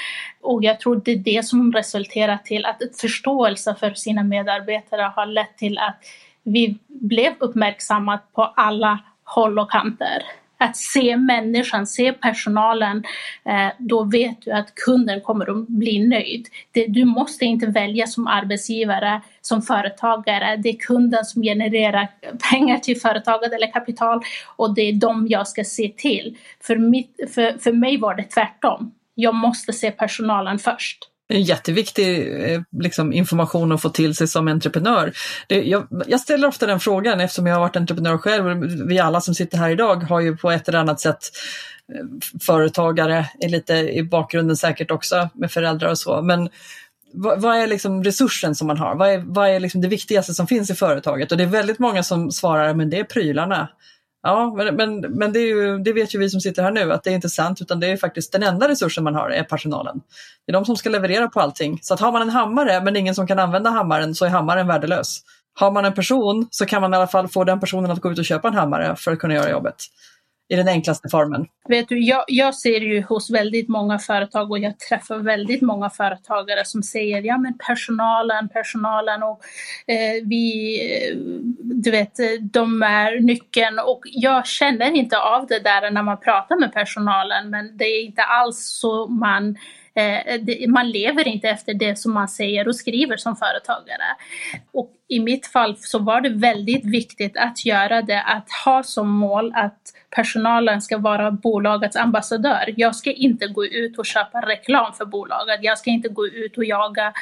[0.41, 5.12] Och jag tror det är det som resulterar till att ett förståelse för sina medarbetare
[5.15, 5.99] har lett till att
[6.43, 10.23] vi blev uppmärksammade på alla håll och kanter
[10.63, 13.04] att se människan, se personalen,
[13.45, 16.47] eh, då vet du att kunden kommer att bli nöjd.
[16.88, 20.58] du måste inte välja som arbetsgivare, som företagare.
[20.58, 22.08] Det är kunden som genererar
[22.52, 24.21] pengar till företaget eller kapital
[24.56, 26.38] och det är dem jag ska se till.
[26.62, 28.91] För, mitt, för, för mig var det tvärtom.
[29.15, 34.47] Jag måste se personalen först en jätteviktig eh, liksom, information att få till sig som
[34.47, 35.13] entreprenör.
[35.47, 38.59] Det, jag, jag, ställer ofta den frågan eftersom jag har varit entreprenör själv.
[38.88, 41.19] Vi alla som sitter här idag har ju på ett eller annat sätt
[41.93, 42.05] eh,
[42.45, 46.21] företagare är lite i bakgrunden säkert också med föräldrar och så.
[46.21, 46.49] Men
[47.13, 48.95] vad, vad är liksom resursen som man har?
[48.95, 51.31] Vad är, vad är liksom det viktigaste som finns i företaget?
[51.31, 53.69] Och det är väldigt många som svarar, men det är prylarna.
[54.23, 57.03] Ja, men, men, men det, ju, det, vet ju vi som sitter här nu att
[57.03, 60.01] det är inte sant utan det är faktiskt den enda resursen man har är personalen.
[60.45, 61.79] Det är de som ska leverera på allting.
[61.81, 64.67] Så att har man en hammare men ingen som kan använda hammaren så är hammaren
[64.67, 65.19] värdelös.
[65.55, 68.12] Har man en person så kan man i alla fall få den personen att gå
[68.12, 69.75] ut och köpa en hammare för att kunna göra jobbet
[70.49, 71.45] i den enklaste formen?
[71.69, 75.89] Vet du, jag, jag ser ju hos väldigt många företag och jag träffar väldigt många
[75.89, 79.41] företagare som säger ja men personalen, personalen och
[79.88, 81.15] eh, vi, eh,
[81.60, 86.60] du vet, de är nyckeln och jag känner inte av det där när man pratar
[86.60, 89.58] med personalen men det är inte alls så man Eh,
[89.95, 94.15] Eh, man lever inte efter det som man säger och skriver som företagare.
[94.71, 99.10] Och i mitt fall så var det väldigt viktigt att göra det, att ha som
[99.10, 99.79] mål att
[100.15, 102.73] personalen ska vara bolagets ambassadör.
[102.77, 105.60] Jag ska inte gå ut och köpa reklam för bolaget.
[105.62, 107.13] Jag ska inte gå ut och jaga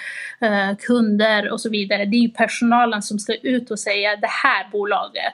[0.41, 2.05] eh, kunder och så vidare.
[2.05, 5.33] Det är personalen som ska ut och säga det här bolaget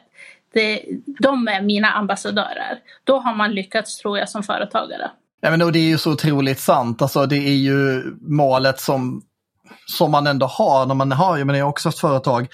[0.53, 0.83] det,
[1.19, 2.79] de är mina ambassadörer.
[3.03, 5.11] Då har man lyckats tror jag som företagare.
[5.41, 7.01] Ja, men det är ju så otroligt sant.
[7.01, 9.21] Alltså, det är ju målet som,
[9.85, 12.47] som man ändå har när man har, jag menar jag har också ett företag.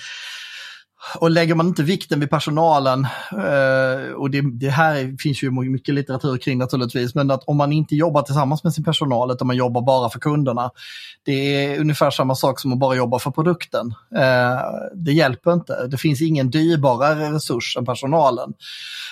[1.20, 5.96] Och lägger man inte vikten vid personalen, eh, och det, det, här finns ju mycket
[5.96, 9.56] litteratur kring naturligtvis, men att om man inte jobbar tillsammans med sin personal utan man
[9.56, 10.72] jobbar bara för kunderna,
[11.26, 13.94] det är ungefär samma sak som att bara jobba för produkten.
[14.16, 14.60] Eh,
[14.96, 18.54] det hjälper inte, det finns ingen dyrbarare resurs än personalen.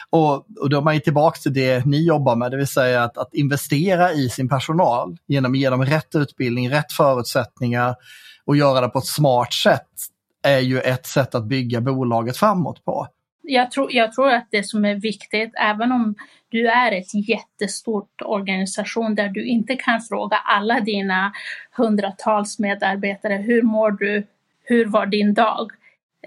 [0.09, 3.03] Och, och då är man ju tillbaka till det ni jobbar med, det vill säga
[3.03, 7.95] att, att investera i sin personal genom att ge dem rätt utbildning, rätt förutsättningar
[8.45, 9.87] och göra det på ett smart sätt
[10.41, 13.07] är ju ett sätt att bygga bolaget framåt på.
[13.43, 16.15] Jag tror, jag tror att det som är viktigt, även om
[16.49, 21.33] du är ett jättestort organisation där du inte kan fråga alla dina
[21.71, 24.27] hundratals medarbetare, hur mår du,
[24.63, 25.71] hur var din dag?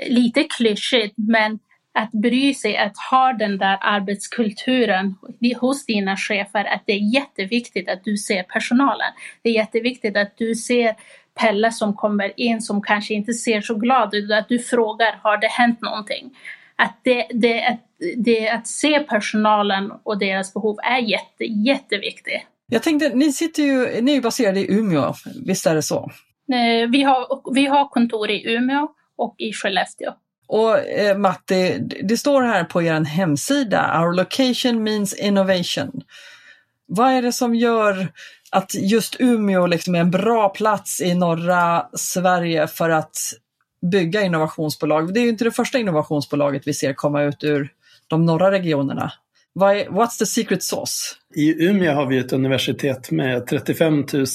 [0.07, 1.59] Lite klyschigt, men
[1.93, 5.15] att bry sig, att ha den där arbetskulturen
[5.61, 9.13] hos dina chefer, att det är jätteviktigt att du ser personalen.
[9.43, 10.97] Det är jätteviktigt att du ser
[11.41, 15.37] Pelle som kommer in som kanske inte ser så glad ut, att du frågar har
[15.37, 16.37] det hänt någonting?
[16.77, 17.81] Att, det, det, att,
[18.17, 22.43] det, att se personalen och deras behov är jätte, jätteviktigt.
[22.67, 25.15] Jag tänkte, ni sitter ju, ni är baserade i Umeå,
[25.47, 26.11] visst är det så?
[26.53, 30.13] Eh, vi har, vi har kontor i Umeå och i Skellefteå.
[30.47, 36.03] Och eh, Matti, det står här på er hemsida, Our location means innovation.
[36.87, 38.09] Vad är det som gör
[38.55, 43.17] att just Umeå liksom är en bra plats i norra Sverige för att
[43.91, 45.15] bygga innovationsbolag?
[45.15, 47.73] Det är ju inte det första innovationsbolaget vi ser komma ut ur
[48.09, 49.13] de norra regionerna.
[49.89, 51.17] What's the secret sauce?
[51.35, 54.27] I Umeå har vi ett universitet med 35 000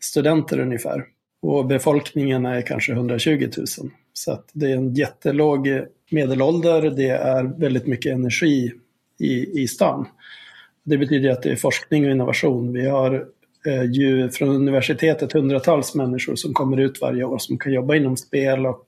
[0.00, 1.04] studenter ungefär.
[1.42, 3.66] Och befolkningen är kanske 120 000.
[4.12, 5.68] Så att det är en jättelåg
[6.10, 8.72] medelålder, det är väldigt mycket energi
[9.18, 10.06] i, i stan.
[10.88, 12.72] Det betyder att det är forskning och innovation.
[12.72, 13.26] Vi har
[13.66, 18.16] eh, ju från universitetet hundratals människor som kommer ut varje år som kan jobba inom
[18.16, 18.84] spel och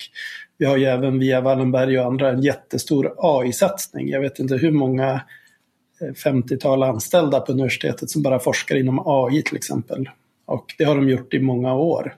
[0.58, 4.08] vi har ju även via Wallenberg och andra en jättestor AI-satsning.
[4.08, 5.20] Jag vet inte hur många
[6.00, 10.08] eh, 50-tal anställda på universitetet som bara forskar inom AI till exempel.
[10.46, 12.14] Och det har de gjort i många år.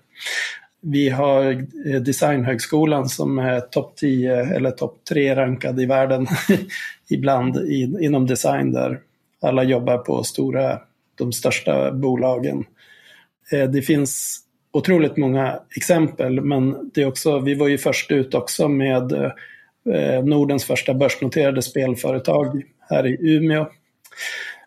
[0.83, 1.51] Vi har
[1.87, 6.27] eh, Designhögskolan som är topp 10 eller topp 3 rankad i världen
[7.11, 7.57] ibland
[8.01, 9.01] inom design där
[9.40, 10.79] alla jobbar på stora,
[11.14, 12.64] de största bolagen.
[13.53, 14.40] Eh, det finns
[14.72, 20.24] otroligt många exempel men det är också, vi var ju först ut också med eh,
[20.24, 23.66] Nordens första börsnoterade spelföretag här i Umeå.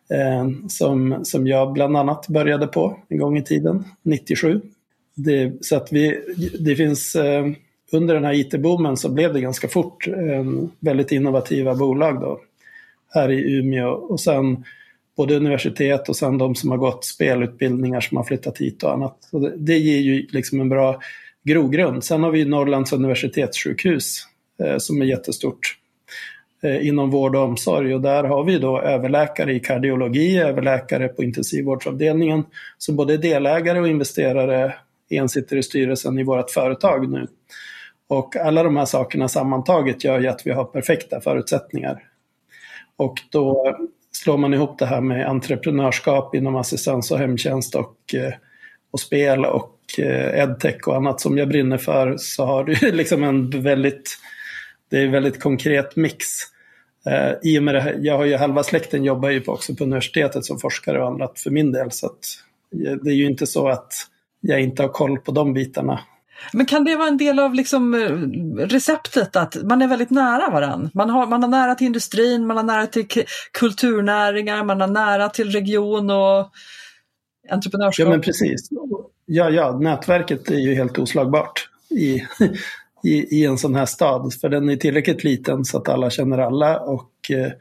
[0.09, 4.61] Eh, som, som jag bland annat började på en gång i tiden, 97.
[5.15, 6.19] Det, så att vi,
[6.59, 7.15] det finns,
[7.91, 10.07] under den här IT-boomen så blev det ganska fort
[10.79, 12.39] väldigt innovativa bolag då,
[13.13, 13.89] här i Umeå.
[13.89, 14.63] Och sen
[15.17, 19.17] både universitet och sen de som har gått spelutbildningar som har flyttat hit och annat.
[19.31, 20.99] Så det, det ger ju liksom en bra
[21.43, 22.03] grogrund.
[22.03, 24.23] Sen har vi Norrlands universitetssjukhus
[24.63, 25.77] eh, som är jättestort
[26.63, 31.23] eh, inom vård och omsorg och där har vi då överläkare i kardiologi, överläkare på
[31.23, 32.43] intensivvårdsavdelningen
[32.77, 34.73] så både delägare och investerare
[35.09, 37.27] en sitter i styrelsen i vårt företag nu.
[38.07, 42.03] Och alla de här sakerna sammantaget gör ju att vi har perfekta förutsättningar.
[42.97, 43.75] Och då
[44.11, 48.33] slår man ihop det här med entreprenörskap inom assistans och hemtjänst och, eh,
[48.91, 53.23] och spel och eh, edtech och annat som jag brinner för så har du liksom
[53.23, 54.17] en väldigt,
[54.89, 56.25] det är en väldigt konkret mix.
[57.05, 59.83] Eh, I och med det här, jag har ju halva släkten jobbar ju också på
[59.83, 62.25] universitetet som forskare och annat för min del så att
[63.01, 63.93] det är ju inte så att
[64.41, 65.99] jag inte har koll på de bitarna.
[66.53, 70.49] Men kan det vara en del av liksom eh, receptet att man är väldigt nära
[70.49, 70.89] varann?
[70.93, 73.05] Man har, man har nära till industrin, man har nära till
[73.51, 76.49] kulturnäringar, man har nära till region och
[77.49, 78.05] entreprenörskap.
[78.05, 78.69] Ja men precis.
[79.25, 82.23] Ja, ja, nätverket är ju helt oslagbart i,
[83.03, 84.33] i, i en sån här stad.
[84.41, 87.51] För den är tillräckligt liten så att alla känner alla och eh,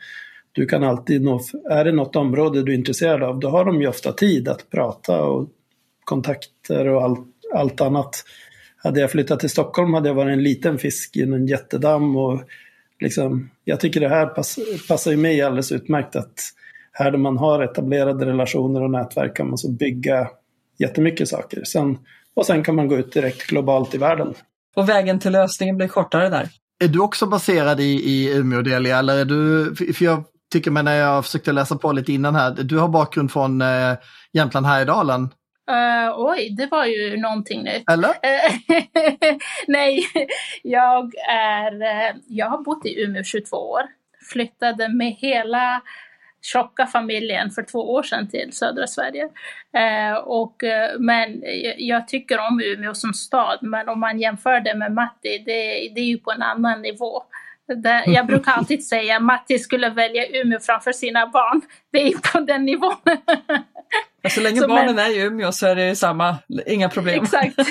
[0.53, 1.41] du kan alltid nå,
[1.71, 4.71] är det något område du är intresserad av, då har de ju ofta tid att
[4.71, 5.49] prata och
[6.05, 8.25] kontakter och allt, allt annat.
[8.83, 12.17] Hade jag flyttat till Stockholm hade jag varit en liten fisk i en jättedamm.
[12.17, 12.41] Och
[13.01, 16.17] liksom, jag tycker det här pass, passar ju mig alldeles utmärkt.
[16.17, 16.35] att
[16.93, 20.29] Här där man har etablerade relationer och nätverk kan man så bygga
[20.79, 21.65] jättemycket saker.
[21.65, 21.99] Sen,
[22.35, 24.35] och sen kan man gå ut direkt globalt i världen.
[24.77, 26.49] Och vägen till lösningen blir kortare där.
[26.85, 28.99] Är du också baserad i, i Umeå, Delia?
[28.99, 32.51] Eller är du, för jag tycker mig när jag försökte läsa på lite innan här,
[32.51, 33.95] du har bakgrund från eh,
[34.33, 35.29] Jämtland Härjedalen.
[35.71, 37.91] Uh, oj, det var ju någonting nytt.
[37.91, 38.15] Eller?
[39.67, 40.05] Nej,
[40.63, 41.73] jag, är,
[42.27, 43.83] jag har bott i Umeå 22 år.
[44.33, 45.83] Flyttade med hela
[46.43, 49.29] tjocka familjen för två år sedan till södra Sverige.
[49.77, 51.43] Eh, och, eh, men
[51.79, 56.01] jag tycker om Umeå som stad, men om man jämför det med Matti, det, det
[56.01, 57.23] är ju på en annan nivå.
[57.83, 61.61] Det, jag brukar alltid säga att Matti skulle välja Umeå framför sina barn.
[61.93, 62.97] Det är på den nivån.
[64.31, 65.07] Så länge så barnen men...
[65.07, 67.25] är i Umeå så är det samma, inga problem.
[67.25, 67.55] Exakt.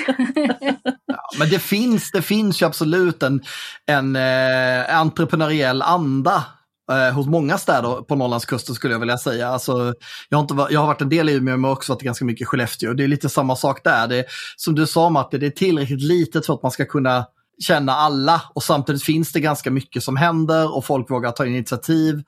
[1.06, 3.42] ja, men det finns, det finns ju absolut en,
[3.86, 6.44] en eh, entreprenöriell anda
[6.92, 9.48] eh, hos många städer på Norrlandskusten skulle jag vilja säga.
[9.48, 9.94] Alltså,
[10.28, 12.42] jag, har inte, jag har varit en del i Umeå men också varit ganska mycket
[12.42, 12.92] i Skellefteå.
[12.92, 14.08] Det är lite samma sak där.
[14.08, 14.24] Det,
[14.56, 17.26] som du sa Matte, det är tillräckligt litet för att man ska kunna
[17.62, 22.22] känna alla och samtidigt finns det ganska mycket som händer och folk vågar ta initiativ.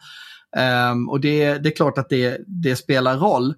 [0.91, 3.55] Um, och det, det, är klart att det, det spelar roll.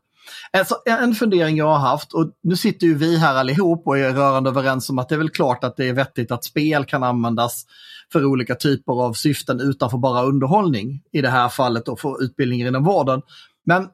[0.53, 4.13] Alltså, en fundering jag har haft, och nu sitter ju vi här allihop och är
[4.13, 7.03] rörande överens om att det är väl klart att det är vettigt att spel kan
[7.03, 7.65] användas
[8.13, 11.03] för olika typer av syften utanför bara underhållning.
[11.13, 13.23] I det här fallet då för utbildningar inom vården.
[13.67, 13.89] Men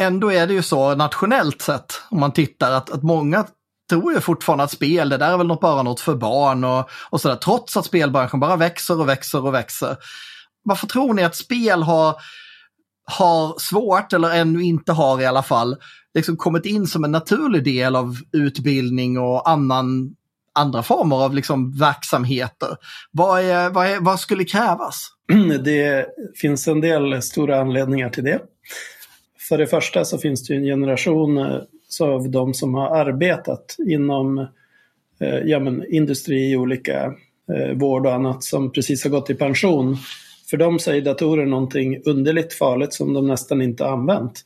[0.00, 3.46] ändå är det ju så nationellt sett, om man tittar, att, att många
[3.90, 6.90] tror ju fortfarande att spel, det där är väl något, bara något för barn och,
[7.10, 7.36] och sådär.
[7.36, 9.96] Trots att spelbranschen bara växer och växer och växer.
[10.62, 12.16] Varför tror ni att spel har,
[13.10, 15.76] har svårt, eller ännu inte har i alla fall,
[16.14, 20.16] liksom kommit in som en naturlig del av utbildning och annan,
[20.52, 22.68] andra former av liksom verksamheter?
[23.10, 25.08] Vad, är, vad, är, vad skulle krävas?
[25.32, 28.40] Mm, det finns en del stora anledningar till det.
[29.48, 31.60] För det första så finns det en generation eh,
[32.00, 34.38] av de som har arbetat inom
[35.20, 37.04] eh, ja, men, industri, olika
[37.52, 39.96] eh, vård och annat som precis har gått i pension.
[40.50, 44.44] För dem säger datorer någonting underligt farligt som de nästan inte har använt.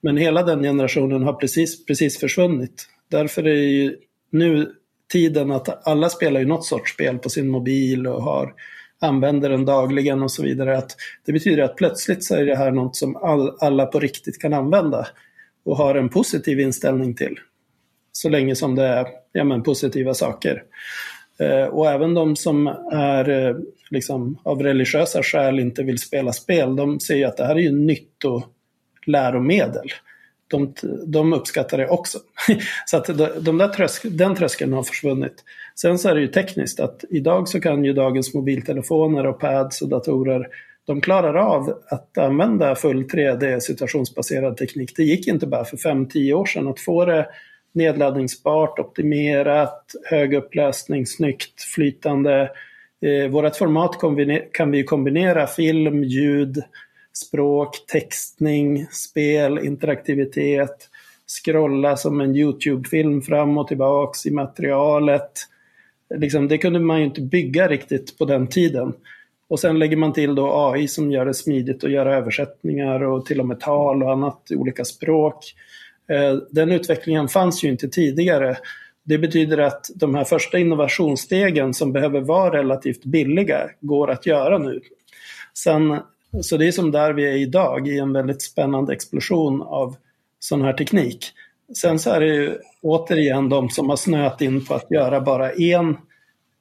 [0.00, 2.88] Men hela den generationen har precis, precis försvunnit.
[3.10, 3.96] Därför är ju
[4.30, 4.72] nu
[5.12, 8.54] tiden att alla spelar ju något sorts spel på sin mobil och har,
[9.00, 10.78] använder den dagligen och så vidare.
[10.78, 14.40] Att det betyder att plötsligt så är det här något som all, alla på riktigt
[14.40, 15.06] kan använda
[15.64, 17.38] och har en positiv inställning till.
[18.12, 20.62] Så länge som det är ja, men, positiva saker.
[21.38, 23.56] Eh, och även de som är eh,
[23.90, 27.60] liksom, av religiösa skäl inte vill spela spel, de ser ju att det här är
[27.60, 29.88] ju nyttoläromedel.
[30.48, 30.74] De,
[31.06, 32.18] de uppskattar det också.
[32.86, 33.06] så att
[33.40, 35.44] de där trösk, den tröskeln har försvunnit.
[35.74, 39.82] Sen så är det ju tekniskt att idag så kan ju dagens mobiltelefoner och pads
[39.82, 40.48] och datorer
[40.86, 44.96] de klarar av att använda full 3D situationsbaserad teknik.
[44.96, 47.26] Det gick inte bara för 5-10 år sedan att få det
[47.72, 52.50] nedladdningsbart, optimerat, hög upplösning, snyggt, flytande.
[53.04, 53.98] Eh, vårt format
[54.52, 56.62] kan vi kombinera film, ljud,
[57.12, 60.88] språk, textning, spel, interaktivitet,
[61.26, 65.30] scrolla som en YouTube-film fram och tillbaks i materialet.
[66.14, 68.92] Liksom, det kunde man ju inte bygga riktigt på den tiden.
[69.48, 73.26] Och sen lägger man till då AI som gör det smidigt att göra översättningar och
[73.26, 75.54] till och med tal och annat i olika språk.
[76.08, 78.56] Eh, den utvecklingen fanns ju inte tidigare.
[79.04, 84.58] Det betyder att de här första innovationsstegen som behöver vara relativt billiga går att göra
[84.58, 84.80] nu.
[85.54, 85.98] Sen,
[86.42, 89.96] så det är som där vi är idag i en väldigt spännande explosion av
[90.38, 91.26] sån här teknik.
[91.76, 95.52] Sen så är det ju återigen de som har snöat in på att göra bara
[95.52, 95.96] en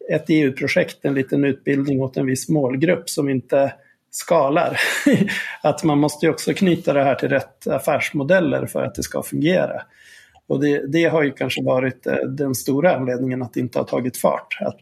[0.09, 3.73] ett EU-projekt, en liten utbildning åt en viss målgrupp som inte
[4.11, 4.79] skalar.
[5.61, 9.23] att man måste ju också knyta det här till rätt affärsmodeller för att det ska
[9.23, 9.81] fungera.
[10.47, 13.85] Och det, det har ju kanske varit eh, den stora anledningen att det inte har
[13.85, 14.57] tagit fart.
[14.61, 14.81] Att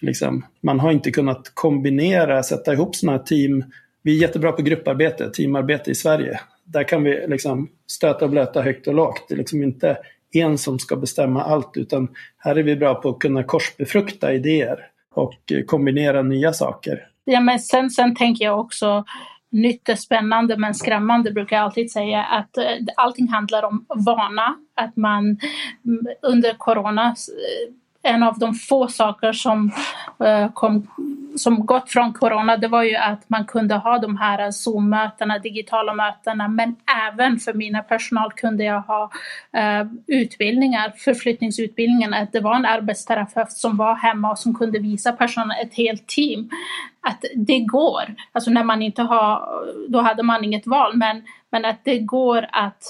[0.00, 3.64] liksom, man har inte kunnat kombinera, sätta ihop sådana här team.
[4.02, 6.40] Vi är jättebra på grupparbete, teamarbete i Sverige.
[6.64, 9.24] Där kan vi liksom stöta och blöta högt och lågt.
[9.28, 9.96] Det är liksom inte
[10.32, 12.08] en som ska bestämma allt utan
[12.38, 14.78] här är vi bra på att kunna korsbefrukta idéer
[15.14, 17.06] och eh, kombinera nya saker.
[17.24, 19.04] Ja, men sen, sen tänker jag också
[19.50, 22.64] nytt är spännande men skrämmande brukar jag alltid säga att eh,
[22.96, 24.56] allting handlar om vana.
[24.74, 27.74] Att man mm, under corona eh,
[28.08, 29.70] en av de få saker som,
[30.24, 30.86] eh, kom,
[31.36, 35.94] som gått från corona det var ju att man kunde ha de här Zoom-mötena, digitala
[35.94, 36.76] mötena men
[37.08, 39.10] även för mina personal kunde jag ha
[39.52, 42.28] eh, utbildningar, förflyttningsutbildningar.
[42.32, 46.50] Det var en arbetsterapeut som var hemma och som kunde visa personalen, ett helt team,
[47.00, 48.14] att det går.
[48.32, 49.48] Alltså när man inte har,
[49.88, 52.82] då hade man inget val men, men att det går att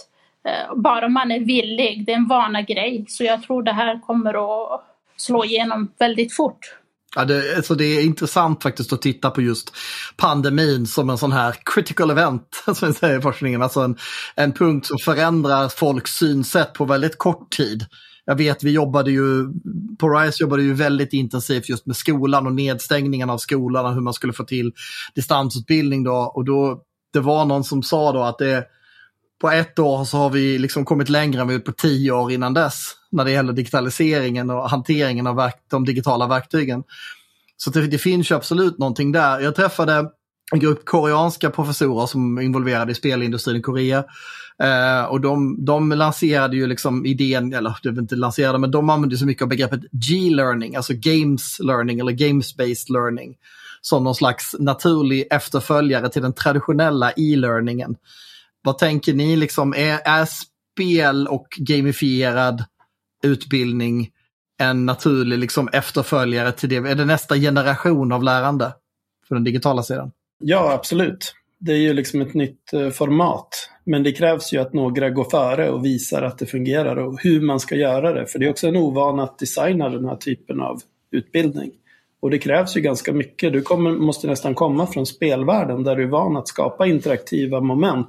[0.45, 3.05] eh, bara man är villig, det är en vana grej.
[3.09, 4.35] Så jag tror det här kommer
[4.75, 4.85] att
[5.19, 6.59] slå igenom väldigt fort.
[7.17, 9.73] Ja, det, alltså det är intressant faktiskt att titta på just
[10.17, 13.63] pandemin som en sån här critical event, som vi säger i forskningen.
[13.63, 13.97] Alltså en,
[14.35, 17.87] en punkt som förändrar folks synsätt på väldigt kort tid.
[18.25, 19.47] Jag vet, vi jobbade ju,
[19.99, 24.01] på RISE jobbade ju väldigt intensivt just med skolan och nedstängningen av skolan och hur
[24.01, 24.73] man skulle få till
[25.15, 26.33] distansutbildning då.
[26.35, 28.65] Och då, det var någon som sa då att det,
[29.41, 32.55] på ett år så har vi liksom kommit längre än vi på tio år innan
[32.55, 36.83] dess när det gäller digitaliseringen och hanteringen av verk de digitala verktygen.
[37.57, 39.41] Så det, det finns ju absolut någonting där.
[39.41, 40.11] Jag träffade
[40.53, 44.05] en grupp koreanska professorer som är involverade i spelindustrin i Korea.
[44.63, 48.91] Eh, och de, de lanserade ju liksom idén, eller det var inte lanserade, men de
[48.91, 53.37] använde så mycket av begreppet G-learning, alltså games learning eller games-based learning.
[53.81, 57.97] Som någon slags naturlig efterföljare till den traditionella e-learningen.
[58.63, 62.65] Vad tänker ni, liksom, är, är spel och gamifierad
[63.23, 64.11] utbildning
[64.61, 66.77] en naturlig liksom, efterföljare till det?
[66.77, 68.73] Är det nästa generation av lärande
[69.29, 70.13] för den digitala sidan?
[70.39, 71.35] Ja, absolut.
[71.61, 73.49] Det är ju liksom ett nytt eh, format.
[73.85, 77.41] Men det krävs ju att några går före och visar att det fungerar och hur
[77.41, 78.27] man ska göra det.
[78.27, 80.81] För det är också en ovana att designa den här typen av
[81.11, 81.71] utbildning.
[82.21, 83.53] Och det krävs ju ganska mycket.
[83.53, 88.09] Du kommer, måste nästan komma från spelvärlden där du är van att skapa interaktiva moment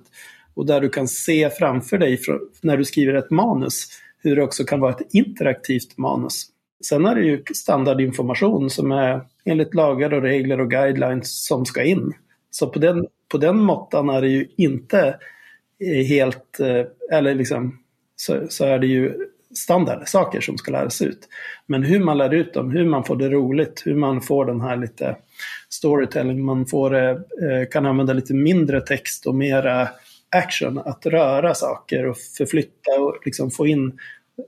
[0.59, 2.19] och där du kan se framför dig
[2.61, 3.87] när du skriver ett manus
[4.23, 6.45] hur det också kan vara ett interaktivt manus.
[6.85, 11.83] Sen är det ju standardinformation som är enligt lagar och regler och guidelines som ska
[11.83, 12.13] in.
[12.51, 15.17] Så på den, på den måttan är det ju inte
[15.79, 17.79] eh, helt, eh, eller liksom,
[18.15, 21.27] så, så är det ju standardsaker som ska läras ut.
[21.65, 24.61] Men hur man lär ut dem, hur man får det roligt, hur man får den
[24.61, 25.15] här lite
[25.69, 27.17] storytelling, man får, eh,
[27.71, 29.89] kan använda lite mindre text och mera
[30.35, 33.87] action, att röra saker och förflytta och liksom få in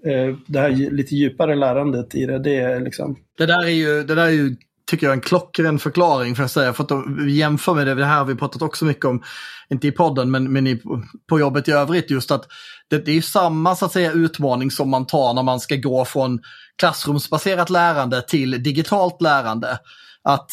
[0.06, 2.40] eh, det här lite djupare lärandet i det.
[2.40, 3.18] Det, är liksom...
[3.38, 4.56] det där är ju, det där är ju
[4.92, 6.74] tycker jag, en klockren förklaring för att säga.
[6.74, 9.24] För att vi jämför med det, det här har vi pratat också mycket om,
[9.70, 10.82] inte i podden, men, men i,
[11.30, 12.48] på jobbet i övrigt, just att
[12.90, 16.06] det, det är samma så att säga utmaning som man tar när man ska gå
[16.06, 16.40] från
[16.78, 19.80] klassrumsbaserat lärande till digitalt lärande.
[20.24, 20.50] Att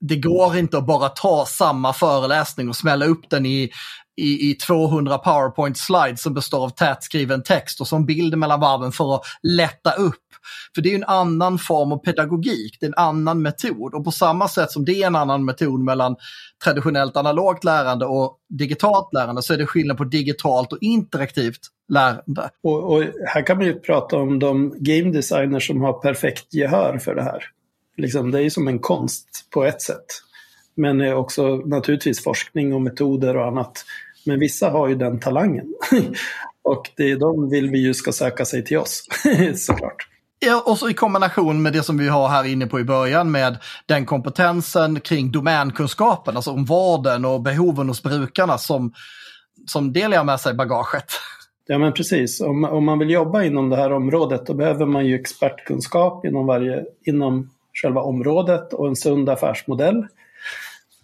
[0.00, 3.70] det går inte att bara ta samma föreläsning och smälla upp den i
[4.16, 8.92] i, i 200 powerpoint slides som består av tätskriven text och som bild mellan varven
[8.92, 10.14] för att lätta upp.
[10.74, 13.94] För det är en annan form av pedagogik, det är en annan metod.
[13.94, 16.16] Och på samma sätt som det är en annan metod mellan
[16.64, 22.50] traditionellt analogt lärande och digitalt lärande så är det skillnad på digitalt och interaktivt lärande.
[22.62, 26.98] Och, och här kan man ju prata om de game designers som har perfekt gehör
[26.98, 27.44] för det här.
[27.96, 30.06] Liksom, det är ju som en konst på ett sätt.
[30.74, 33.84] Men också naturligtvis forskning och metoder och annat
[34.26, 35.66] men vissa har ju den talangen.
[36.62, 39.06] och det är de vill vi ju ska söka sig till oss,
[39.56, 40.08] såklart.
[40.38, 43.30] Ja, och så i kombination med det som vi har här inne på i början
[43.30, 43.56] med
[43.86, 48.92] den kompetensen kring domänkunskapen, alltså om vården och behoven hos brukarna som,
[49.66, 51.04] som delar med sig bagaget.
[51.66, 55.06] Ja men precis, om, om man vill jobba inom det här området då behöver man
[55.06, 57.50] ju expertkunskap inom, varje, inom
[57.82, 60.06] själva området och en sund affärsmodell.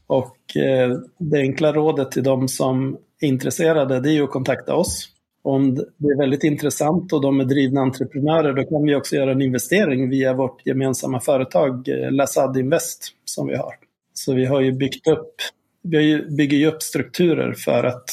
[0.07, 4.75] Och eh, det enkla rådet till de som är intresserade det är ju att kontakta
[4.75, 5.09] oss.
[5.45, 9.33] Om det är väldigt intressant och de är drivna entreprenörer då kan vi också göra
[9.33, 13.75] en investering via vårt gemensamma företag eh, Lasad Invest som vi har.
[14.15, 15.35] Så vi har ju byggt upp,
[15.83, 18.05] vi bygger ju upp strukturer för att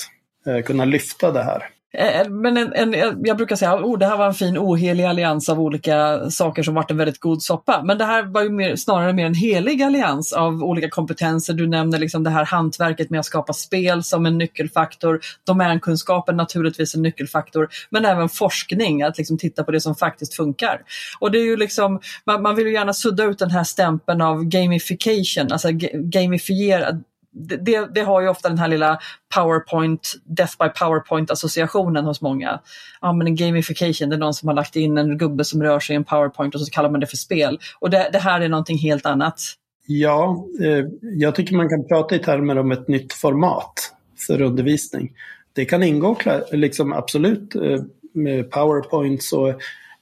[0.45, 1.63] eh, kunna lyfta det här.
[1.93, 4.57] Eh, eh, men en, en, jag brukar säga att oh, det här var en fin
[4.57, 7.83] ohelig allians av olika saker som varit en väldigt god soppa.
[7.83, 11.53] Men det här var ju mer, snarare mer en helig allians av olika kompetenser.
[11.53, 15.19] Du nämner liksom det här hantverket med att skapa spel som en nyckelfaktor.
[15.43, 17.69] Domänkunskapen naturligtvis en nyckelfaktor.
[17.89, 20.81] Men även forskning, att liksom titta på det som faktiskt funkar.
[21.19, 24.21] Och det är ju liksom, man, man vill ju gärna sudda ut den här stämpeln
[24.21, 26.99] av gamification, alltså gamifiera
[27.31, 28.99] det, det, har ju ofta den här lilla
[29.35, 32.59] PowerPoint, Death by PowerPoint associationen hos många.
[33.01, 35.79] Ja men en gamification, det är någon som har lagt in en gubbe som rör
[35.79, 37.59] sig i en PowerPoint och så kallar man det för spel.
[37.79, 39.41] Och det, det här är någonting helt annat.
[39.85, 43.93] Ja, eh, jag tycker man kan prata i termer om ett nytt format
[44.27, 45.11] för undervisning.
[45.53, 46.17] Det kan ingå
[46.51, 47.81] liksom absolut eh,
[48.13, 49.53] med PowerPoints och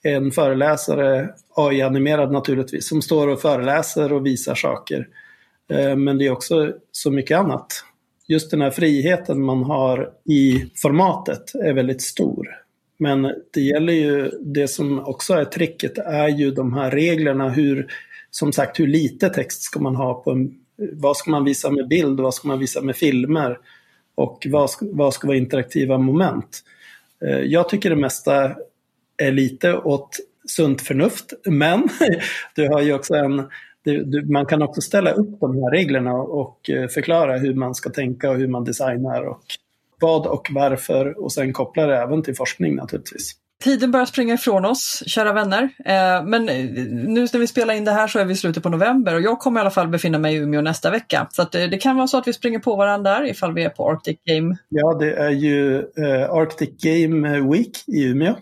[0.04, 5.08] en föreläsare, AI-animerad naturligtvis, som står och föreläser och visar saker.
[5.70, 7.84] Eh, men det är också så mycket annat.
[8.28, 12.47] Just den här friheten man har i formatet är väldigt stor.
[12.99, 13.22] Men
[13.53, 17.88] det gäller ju, det som också är tricket är ju de här reglerna hur,
[18.32, 20.53] som sagt, hur lite text ska man ha på en,
[20.93, 23.57] vad ska man visa med bild, vad ska man visa med filmer
[24.15, 26.63] och vad ska, vad ska vara interaktiva moment.
[27.26, 28.55] Eh, jag tycker det mesta
[29.18, 31.84] är lite åt sunt förnuft, men
[32.55, 33.43] du har ju också en
[33.88, 37.76] du, du, man kan också ställa upp de här reglerna och eh, förklara hur man
[37.76, 39.42] ska tänka och hur man designar och
[40.00, 43.32] vad och varför och sen koppla det även till forskning naturligtvis.
[43.64, 45.64] Tiden börjar springa ifrån oss, kära vänner.
[45.64, 48.64] Eh, men eh, nu när vi spelar in det här så är vi i slutet
[48.64, 51.28] på november och jag kommer i alla fall befinna mig i Umeå nästa vecka.
[51.32, 53.90] Så det kan vara så att vi springer på varandra där ifall vi är på
[53.90, 54.58] Arctic Game.
[54.70, 55.78] Ja, det är ju
[56.30, 58.36] Arctic Game Week i Umeå,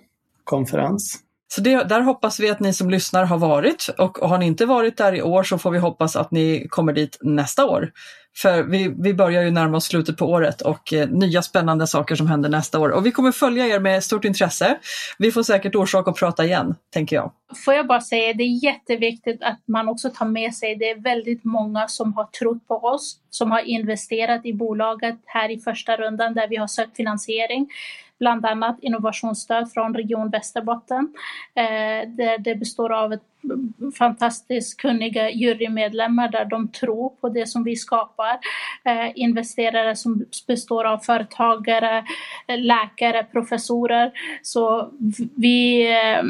[0.43, 1.24] konferens.
[1.55, 4.65] Så det, där hoppas vi att ni som lyssnar har varit och, har ni inte
[4.65, 7.91] varit där i år så får vi hoppas att ni kommer dit nästa år.
[8.37, 12.15] För vi, vi börjar ju närma oss slutet på året och eh, nya spännande saker
[12.15, 12.89] som händer nästa år.
[12.89, 14.77] Och vi kommer följa er med stort intresse.
[15.17, 17.31] Vi får säkert orsak att prata igen, tänker jag.
[17.65, 21.01] Får jag bara säga, det är jätteviktigt att man också tar med sig, det är
[21.01, 25.97] väldigt många som har trott på oss, som har investerat i bolaget här i första
[25.97, 27.67] rundan där vi har sökt finansiering
[28.19, 31.13] bland annat innovationsstöd från Region Västerbotten.
[31.55, 33.21] Eh, det, det består av ett
[33.97, 38.39] fantastiskt kunniga jurymedlemmar där de tror på det som vi skapar.
[38.85, 42.05] Eh, investerare som består av företagare,
[42.57, 44.11] läkare, professorer.
[44.41, 44.91] Så
[45.35, 46.23] vi, eh,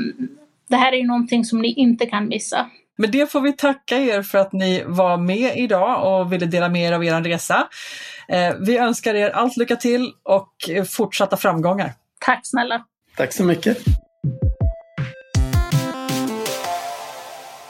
[0.68, 2.70] det här är någonting som ni inte kan missa.
[2.98, 6.70] Med det får vi tacka er för att ni var med idag och ville dela
[6.70, 7.68] med er av er resa.
[8.28, 10.50] Eh, vi önskar er allt lycka till och
[10.88, 11.94] fortsatta framgångar.
[12.20, 12.86] Tack snälla.
[13.18, 13.78] Tack så mycket.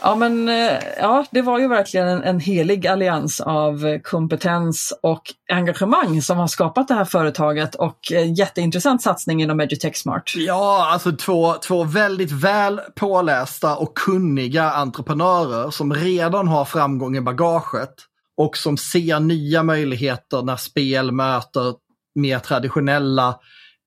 [0.05, 5.21] Ja, men eh, ja, det var ju verkligen en, en, helig allians av kompetens och
[5.51, 10.23] engagemang som har skapat det här företaget och en jätteintressant satsning inom Edutech Smart.
[10.35, 17.21] Ja, alltså två, två väldigt väl pålästa och kunniga entreprenörer som redan har framgång i
[17.21, 17.93] bagaget
[18.37, 21.73] och som ser nya möjligheter när spel möter
[22.15, 23.39] mer traditionella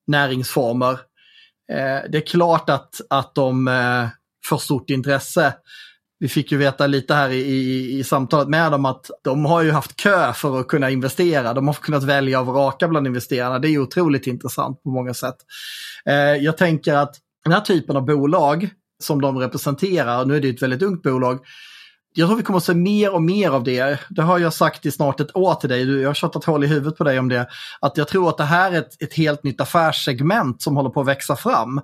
[0.07, 0.93] näringsformer.
[1.73, 4.09] Eh, det är klart att, att de eh,
[4.49, 5.55] får stort intresse
[6.21, 9.63] vi fick ju veta lite här i, i, i, samtalet med dem att de har
[9.63, 11.55] ju haft kö för att kunna investera.
[11.55, 13.59] De har kunnat välja och vraka bland investerarna.
[13.59, 15.37] Det är ju otroligt intressant på många sätt.
[16.07, 18.71] Eh, jag tänker att den här typen av bolag
[19.03, 21.39] som de representerar, nu är det ett väldigt ungt bolag,
[22.15, 24.01] jag tror vi kommer att se mer och mer av det.
[24.09, 26.67] Det har jag sagt i snart ett år till dig, jag har tjatat hål i
[26.67, 27.49] huvudet på dig om det.
[27.81, 31.01] Att jag tror att det här är ett, ett helt nytt affärssegment som håller på
[31.01, 31.81] att växa fram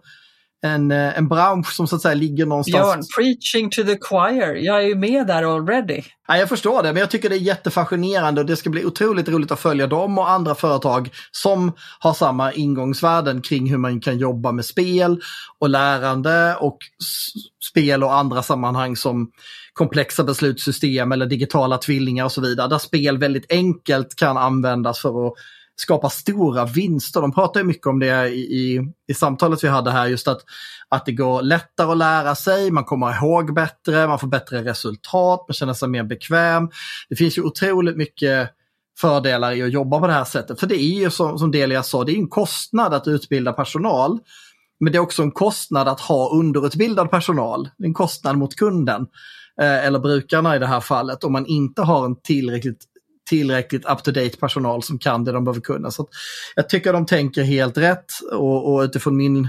[0.65, 2.85] en, eh, en bransch som så att säga ligger någonstans...
[2.85, 4.55] Björn, preaching to the choir.
[4.55, 6.03] Jag är ju med där already.
[6.29, 9.29] Ja, jag förstår det, men jag tycker det är jättefascinerande och det ska bli otroligt
[9.29, 14.19] roligt att följa dem och andra företag som har samma ingångsvärden kring hur man kan
[14.19, 15.21] jobba med spel
[15.59, 16.79] och lärande och
[17.71, 19.31] spel och andra sammanhang som
[19.73, 22.69] komplexa beslutssystem eller digitala tvillingar och så vidare.
[22.69, 25.35] Där spel väldigt enkelt kan användas för att
[25.77, 27.20] skapa stora vinster.
[27.20, 30.41] De pratar ju mycket om det i, i, i, samtalet vi hade här, just att,
[30.89, 35.45] att det går lättare att lära sig, man kommer ihåg bättre, man får bättre resultat,
[35.49, 36.70] man känner sig mer bekväm.
[37.09, 38.51] Det finns ju otroligt mycket
[39.01, 40.61] fördelar i att jobba på det här sättet.
[40.61, 44.18] För det är ju som, som Delia sa, det är en kostnad att utbilda personal.
[44.81, 47.68] Men det är också en kostnad att ha underutbildad personal.
[47.79, 49.07] Det är en kostnad mot kunden,
[49.61, 52.85] eh, eller brukarna i det här fallet, om man inte har en tillräckligt
[53.29, 55.91] tillräckligt up-to-date personal som kan det de behöver kunna.
[55.91, 56.09] Så
[56.55, 59.49] jag tycker de tänker helt rätt och, och utifrån min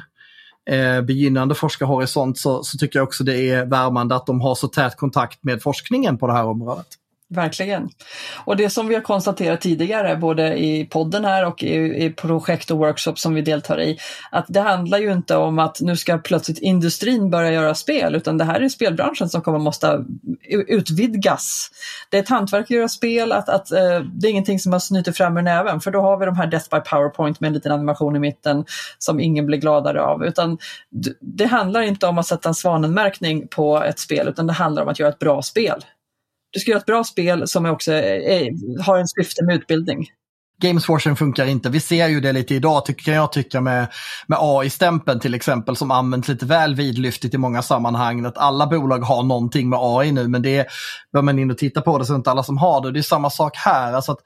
[0.69, 4.67] eh, begynnande forskarhorisont så, så tycker jag också det är värmande att de har så
[4.67, 6.87] tät kontakt med forskningen på det här området.
[7.35, 7.89] Verkligen.
[8.45, 12.71] Och det som vi har konstaterat tidigare, både i podden här och i, i projekt
[12.71, 13.97] och workshops som vi deltar i,
[14.31, 18.37] att det handlar ju inte om att nu ska plötsligt industrin börja göra spel, utan
[18.37, 20.05] det här är spelbranschen som kommer måste
[20.67, 21.71] utvidgas.
[22.09, 24.81] Det är ett hantverk att göra spel, att, att eh, det är ingenting som man
[24.81, 27.53] snyter fram ur näven, för då har vi de här Death by Powerpoint med en
[27.53, 28.65] liten animation i mitten
[28.97, 30.57] som ingen blir gladare av, utan
[31.21, 34.89] det handlar inte om att sätta en svanenmärkning på ett spel, utan det handlar om
[34.89, 35.85] att göra ett bra spel
[36.55, 40.07] du ska göra ett bra spel som också är, har en syfte med utbildning.
[40.61, 41.69] Gameswashing funkar inte.
[41.69, 43.87] Vi ser ju det lite idag, tycker jag tycka, med,
[44.27, 48.25] med AI-stämpeln till exempel, som används lite väl vidlyftigt i många sammanhang.
[48.25, 50.67] Att alla bolag har någonting med AI nu, men det
[51.13, 52.91] bör man in och titta på det så är inte alla som har det.
[52.91, 53.93] Det är samma sak här.
[53.93, 54.19] Alltså att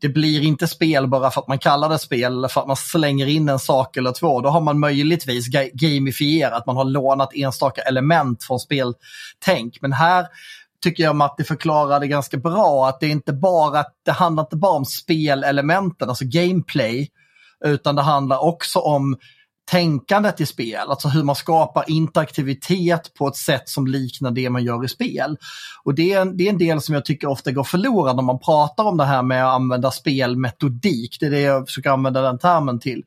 [0.00, 2.76] det blir inte spel bara för att man kallar det spel eller för att man
[2.76, 4.40] slänger in en sak eller två.
[4.40, 9.78] Då har man möjligtvis gamifierat, man har lånat enstaka element från speltänk.
[9.80, 10.26] Men här
[10.82, 14.84] tycker jag Matti förklarade ganska bra att det inte bara, det handlar inte bara om
[14.84, 17.08] spelelementen, alltså gameplay,
[17.64, 19.16] utan det handlar också om
[19.70, 24.64] tänkandet i spel, alltså hur man skapar interaktivitet på ett sätt som liknar det man
[24.64, 25.36] gör i spel.
[25.84, 28.22] Och det är, en, det är en del som jag tycker ofta går förlorad när
[28.22, 31.16] man pratar om det här med att använda spelmetodik.
[31.20, 33.02] Det är det jag försöker använda den termen till.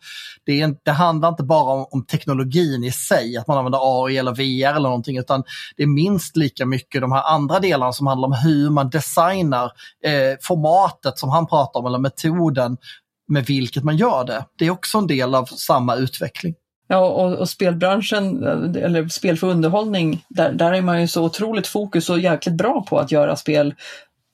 [0.46, 4.18] Det, är, det handlar inte bara om, om teknologin i sig, att man använder AI
[4.18, 5.44] eller VR eller någonting, utan
[5.78, 9.72] det är minst lika mycket de här andra delarna som handlar om hur man designar
[10.06, 12.78] eh, formatet som han pratar om, eller metoden
[13.28, 14.46] med vilket man gör det.
[14.58, 16.56] Det är också en del av samma utveckling.
[16.88, 18.44] Ja, och, och, spelbranschen,
[18.76, 22.86] eller spel för underhållning, där, där är man ju så otroligt fokus och jäkligt bra
[22.90, 23.74] på att göra spel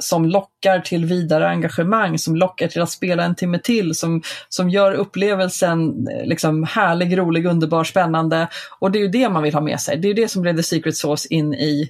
[0.04, 4.70] som lockar till vidare engagemang, som lockar till att spela en timme till, som, som
[4.70, 8.48] gör upplevelsen eh, liksom härlig, rolig, underbar, spännande.
[8.80, 9.98] Och det är ju det man vill ha med sig.
[9.98, 11.90] Det är det som blev the Secret Sauce in i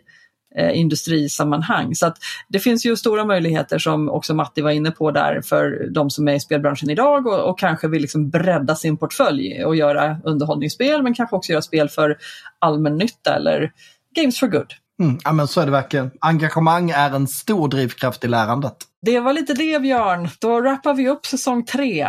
[0.73, 1.95] industrisammanhang.
[1.95, 5.87] Så att det finns ju stora möjligheter som också Matti var inne på där för
[5.91, 9.75] de som är i spelbranschen idag och, och kanske vill liksom bredda sin portfölj och
[9.75, 12.17] göra underhållningsspel men kanske också göra spel för
[12.59, 13.71] allmännytta eller
[14.15, 14.73] Games for Good.
[15.01, 16.11] Mm, ja men så är det verkligen.
[16.21, 18.75] Engagemang är en stor drivkraft i lärandet.
[19.01, 20.29] Det var lite det Björn.
[20.39, 22.07] Då rappar vi upp säsong tre.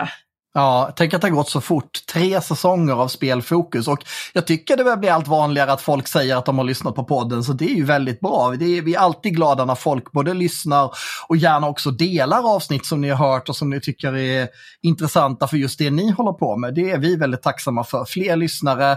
[0.55, 2.07] Ja, tänk att det har gått så fort.
[2.13, 6.37] Tre säsonger av spelfokus och jag tycker det börjar bli allt vanligare att folk säger
[6.37, 8.55] att de har lyssnat på podden så det är ju väldigt bra.
[8.59, 10.91] Det är, vi är alltid glada när folk både lyssnar
[11.29, 14.49] och gärna också delar avsnitt som ni har hört och som ni tycker är
[14.83, 16.75] intressanta för just det ni håller på med.
[16.75, 18.05] Det är vi väldigt tacksamma för.
[18.05, 18.97] Fler lyssnare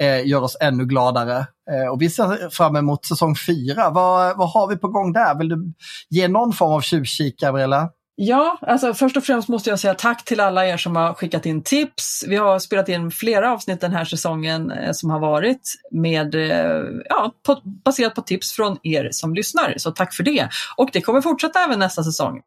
[0.00, 1.46] eh, gör oss ännu gladare.
[1.70, 3.90] Eh, och vi ser fram emot säsong fyra.
[3.90, 5.38] Vad, vad har vi på gång där?
[5.38, 5.72] Vill du
[6.10, 7.88] ge någon form av tjuvkik, Gabriella?
[8.16, 11.46] Ja, alltså först och främst måste jag säga tack till alla er som har skickat
[11.46, 12.24] in tips.
[12.28, 16.82] Vi har spelat in flera avsnitt den här säsongen eh, som har varit med, eh,
[17.08, 19.74] ja, på, baserat på tips från er som lyssnar.
[19.76, 20.48] Så tack för det.
[20.76, 22.42] Och det kommer fortsätta även nästa säsong.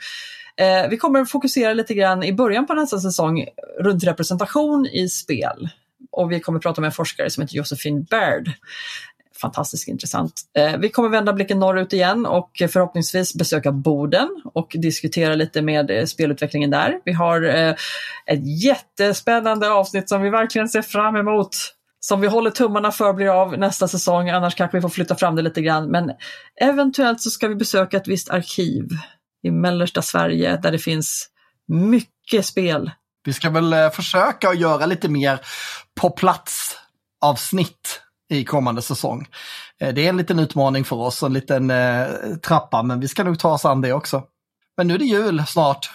[0.58, 3.46] Eh, vi kommer fokusera lite grann i början på nästa säsong
[3.80, 5.70] runt representation i spel.
[6.12, 8.52] Och vi kommer prata med en forskare som heter Josephine Baird
[9.42, 10.34] fantastiskt intressant.
[10.58, 15.92] Eh, vi kommer vända blicken norrut igen och förhoppningsvis besöka Boden och diskutera lite med
[15.92, 17.00] eh, spelutvecklingen där.
[17.06, 17.76] Vi har eh,
[18.26, 21.50] ett jättespännande avsnitt som vi verkligen ser fram emot
[22.00, 25.36] som vi håller tummarna för blir av nästa säsong, annars kanske vi får flytta fram
[25.36, 25.92] det lite grann.
[25.92, 26.12] Men
[26.62, 28.88] eventuellt så ska vi besöka ett visst arkiv
[29.44, 31.28] i mellersta Sverige där det finns
[31.68, 32.92] mycket spel.
[33.24, 35.40] Vi ska väl eh, försöka att göra lite mer
[36.02, 36.78] på plats
[37.22, 39.28] avsnitt i kommande säsong.
[39.82, 42.08] Eh, det är en liten utmaning för oss, en liten eh,
[42.44, 44.24] trappa, men vi ska nog ta oss an det också.
[44.78, 45.92] Men nu är det jul snart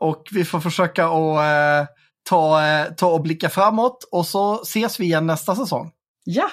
[0.00, 1.94] och vi får försöka att eh,
[2.28, 5.90] ta, eh, ta och blicka framåt och så ses vi igen nästa säsong.
[6.24, 6.50] Ja,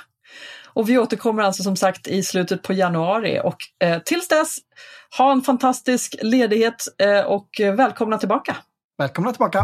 [0.65, 3.57] och vi återkommer alltså som sagt i slutet på januari och
[4.05, 4.57] tills dess,
[5.17, 6.76] ha en fantastisk ledighet
[7.26, 8.57] och välkomna tillbaka!
[8.97, 9.59] Välkomna tillbaka!